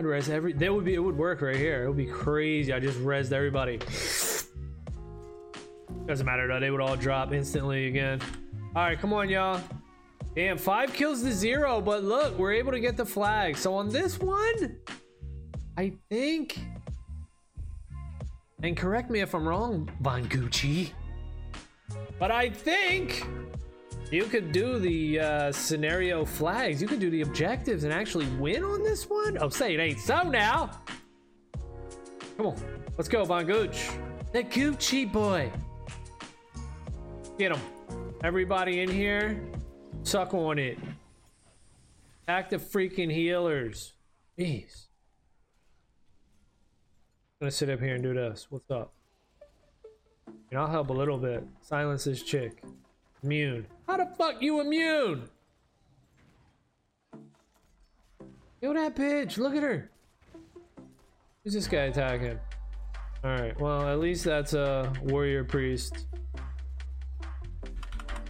I'd 0.00 0.06
res 0.06 0.30
every. 0.30 0.54
That 0.54 0.72
would 0.72 0.86
be. 0.86 0.94
It 0.94 0.98
would 0.98 1.18
work 1.18 1.42
right 1.42 1.54
here. 1.54 1.84
It 1.84 1.88
would 1.88 1.98
be 1.98 2.06
crazy. 2.06 2.72
I 2.72 2.80
just 2.80 2.98
resed 3.00 3.32
everybody. 3.32 3.78
Doesn't 6.06 6.24
matter 6.24 6.48
though. 6.48 6.58
They 6.58 6.70
would 6.70 6.80
all 6.80 6.96
drop 6.96 7.34
instantly 7.34 7.86
again. 7.88 8.18
All 8.74 8.82
right, 8.82 8.98
come 8.98 9.12
on, 9.12 9.28
y'all. 9.28 9.60
Damn, 10.34 10.56
five 10.56 10.94
kills 10.94 11.22
to 11.24 11.30
zero. 11.30 11.82
But 11.82 12.02
look, 12.02 12.38
we're 12.38 12.54
able 12.54 12.72
to 12.72 12.80
get 12.80 12.96
the 12.96 13.04
flag. 13.04 13.58
So 13.58 13.74
on 13.74 13.90
this 13.90 14.18
one, 14.18 14.78
I 15.76 15.92
think. 16.08 16.58
And 18.62 18.74
correct 18.74 19.10
me 19.10 19.20
if 19.20 19.34
I'm 19.34 19.46
wrong, 19.46 19.90
Von 20.00 20.24
Gucci. 20.30 20.92
But 22.18 22.30
I 22.30 22.48
think 22.48 23.26
you 24.10 24.24
could 24.24 24.52
do 24.52 24.78
the 24.78 25.20
uh, 25.20 25.52
scenario 25.52 26.24
flags. 26.24 26.82
You 26.82 26.88
could 26.88 27.00
do 27.00 27.10
the 27.10 27.22
objectives 27.22 27.84
and 27.84 27.92
actually 27.92 28.26
win 28.38 28.64
on 28.64 28.82
this 28.82 29.08
one. 29.08 29.38
Oh, 29.40 29.48
say 29.48 29.74
it 29.74 29.80
ain't 29.80 30.00
so 30.00 30.22
now. 30.22 30.70
Come 32.36 32.46
on, 32.46 32.56
let's 32.96 33.08
go, 33.08 33.24
Von 33.24 33.46
Gooch. 33.46 33.90
The 34.32 34.44
Gucci 34.44 35.10
boy. 35.10 35.50
Get 37.38 37.52
him. 37.52 37.60
Everybody 38.22 38.80
in 38.80 38.90
here, 38.90 39.42
suck 40.02 40.34
on 40.34 40.58
it. 40.58 40.78
Active 42.28 42.62
freaking 42.62 43.10
healers. 43.10 43.94
Jeez. 44.38 44.86
I'm 47.40 47.46
gonna 47.46 47.50
sit 47.50 47.70
up 47.70 47.80
here 47.80 47.94
and 47.94 48.02
do 48.02 48.14
this. 48.14 48.46
What's 48.50 48.70
up? 48.70 48.92
And 50.50 50.60
I'll 50.60 50.70
help 50.70 50.90
a 50.90 50.92
little 50.92 51.18
bit. 51.18 51.44
Silence 51.62 52.04
this 52.04 52.22
chick. 52.22 52.62
Immune. 53.22 53.66
How 53.86 53.96
the 53.96 54.06
fuck 54.16 54.40
you 54.40 54.60
immune? 54.60 55.28
Yo, 58.60 58.72
that 58.74 58.94
bitch. 58.94 59.38
Look 59.38 59.54
at 59.54 59.62
her. 59.62 59.90
Who's 61.44 61.54
this 61.54 61.66
guy 61.66 61.84
attacking? 61.84 62.38
Alright, 63.24 63.58
well, 63.60 63.88
at 63.88 63.98
least 63.98 64.24
that's 64.24 64.54
a 64.54 64.92
warrior 65.02 65.44
priest. 65.44 66.06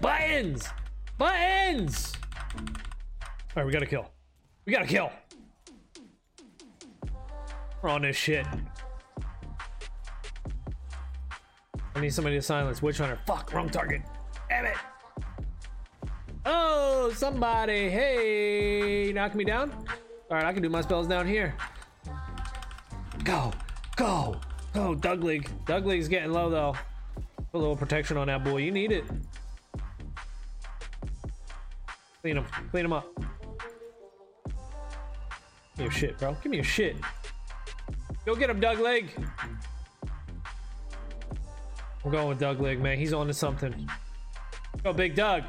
Buttons! 0.00 0.68
Buttons! 1.18 2.14
Alright, 3.57 3.66
we 3.66 3.72
gotta 3.72 3.87
kill. 3.87 4.11
We 4.64 4.72
gotta 4.72 4.87
kill! 4.87 5.12
We're 7.83 7.90
on 7.90 8.03
this 8.03 8.16
shit. 8.16 8.46
I 11.94 12.00
need 12.00 12.14
somebody 12.14 12.37
to 12.37 12.42
silence 12.42 12.83
Witch 12.83 12.98
Hunter. 12.98 13.18
Fuck, 13.26 13.53
wrong 13.53 13.68
target. 13.68 14.03
Damn 14.50 14.64
it. 14.64 14.76
Oh, 16.44 17.12
somebody. 17.14 17.88
Hey, 17.88 19.12
knock 19.14 19.36
me 19.36 19.44
down. 19.44 19.70
All 19.70 20.36
right, 20.36 20.44
I 20.44 20.52
can 20.52 20.60
do 20.60 20.68
my 20.68 20.80
spells 20.80 21.06
down 21.06 21.24
here. 21.24 21.54
Go, 23.22 23.52
go, 23.94 24.40
go, 24.74 24.96
Douglig. 24.96 25.48
Douglig's 25.66 26.08
getting 26.08 26.32
low 26.32 26.50
though. 26.50 26.74
Put 27.52 27.58
a 27.58 27.58
little 27.58 27.76
protection 27.76 28.16
on 28.16 28.26
that 28.26 28.42
boy. 28.42 28.56
You 28.56 28.72
need 28.72 28.90
it. 28.90 29.04
Clean 32.20 32.36
him. 32.36 32.44
Clean 32.72 32.84
him 32.84 32.92
up. 32.92 33.06
Give 35.76 35.78
me 35.78 35.84
your 35.84 35.92
shit, 35.92 36.18
bro. 36.18 36.36
Give 36.42 36.50
me 36.50 36.56
your 36.56 36.64
shit. 36.64 36.96
Go 38.26 38.34
get 38.34 38.50
him, 38.50 38.60
Douglig. 38.60 39.10
I'm 42.04 42.10
going 42.10 42.28
with 42.28 42.40
Douglig, 42.40 42.80
man. 42.80 42.98
He's 42.98 43.12
on 43.12 43.28
to 43.28 43.34
something. 43.34 43.88
Go, 44.83 44.92
Big 44.92 45.14
Doug. 45.14 45.44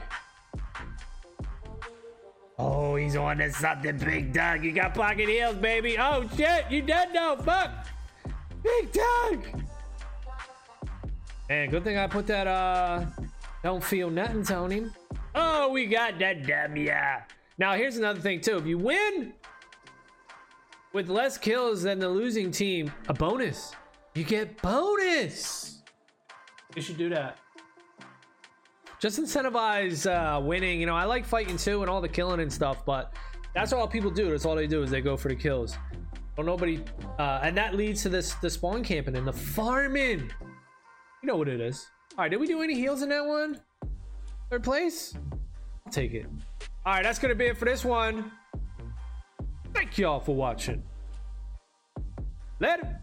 Oh, 2.60 2.96
he's 2.96 3.16
on 3.16 3.38
to 3.38 3.52
something, 3.52 3.98
Big 3.98 4.34
Doug. 4.34 4.64
You 4.64 4.72
got 4.72 4.94
pocket 4.94 5.28
heals, 5.30 5.56
baby. 5.56 5.98
Oh, 5.98 6.30
shit. 6.36 6.66
You 6.70 6.82
dead 6.82 7.14
now. 7.14 7.36
Fuck. 7.36 7.72
Big 8.62 8.92
Doug. 8.92 9.64
Man, 11.50 11.70
good 11.70 11.84
thing 11.84 11.98
I 11.98 12.08
put 12.08 12.28
that, 12.28 12.48
uh, 12.48 13.06
don't 13.64 13.84
feel 13.84 14.10
nothing 14.10 14.50
on 14.56 14.72
him. 14.72 14.94
Oh, 15.36 15.70
we 15.70 15.86
got 15.86 16.20
that 16.20 16.46
damn 16.46 16.76
yeah. 16.78 17.24
Now, 17.58 17.74
here's 17.74 17.98
another 17.98 18.20
thing, 18.20 18.42
too. 18.42 18.58
If 18.58 18.66
you 18.66 18.78
win, 18.78 19.34
with 20.94 21.10
less 21.10 21.38
kills 21.38 21.84
than 21.84 22.00
the 22.00 22.10
losing 22.10 22.52
team, 22.52 22.92
a 23.08 23.14
bonus. 23.14 23.74
You 24.14 24.24
get 24.24 24.62
bonus. 24.62 25.82
You 26.76 26.82
should 26.82 26.98
do 26.98 27.10
that. 27.10 27.38
Just 29.02 29.20
incentivize 29.20 30.06
uh, 30.06 30.40
winning. 30.40 30.80
You 30.80 30.86
know, 30.86 30.96
I 30.96 31.06
like 31.06 31.26
fighting 31.26 31.58
too 31.58 31.82
and 31.82 31.90
all 31.90 32.02
the 32.02 32.08
killing 32.08 32.40
and 32.40 32.54
stuff, 32.54 32.86
but 32.86 33.14
that's 33.56 33.74
all 33.74 33.88
people 33.88 34.12
do. 34.12 34.30
That's 34.30 34.46
all 34.46 34.56
they 34.56 34.68
do 34.68 34.84
is 34.84 34.92
they 34.92 35.02
go 35.02 35.18
for 35.18 35.30
the 35.30 35.36
kills. 35.36 35.76
Don't 36.38 36.46
nobody, 36.46 36.84
uh, 37.18 37.40
and 37.42 37.58
that 37.58 37.74
leads 37.74 38.04
to 38.04 38.10
this 38.10 38.36
the 38.36 38.50
spawn 38.50 38.84
camping 38.84 39.16
and 39.18 39.28
the 39.28 39.34
farming. 39.34 40.32
You 41.24 41.28
know 41.28 41.36
what 41.36 41.48
it 41.48 41.60
is. 41.60 41.88
All 42.16 42.24
right, 42.24 42.30
did 42.30 42.40
we 42.40 42.46
do 42.46 42.62
any 42.62 42.76
heals 42.76 43.02
in 43.02 43.10
that 43.10 43.26
one? 43.26 43.60
Third 44.52 44.64
place? 44.64 45.16
I'll 45.86 45.92
take 45.92 46.14
it. 46.14 46.28
All 46.86 46.94
right, 46.94 47.04
that's 47.04 47.18
gonna 47.18 47.36
be 47.36 47.46
it 47.46 47.58
for 47.58 47.66
this 47.66 47.84
one. 47.84 48.32
Thank 49.74 49.98
y'all 49.98 50.20
for 50.20 50.36
watching. 50.36 50.84
Later. 52.60 53.01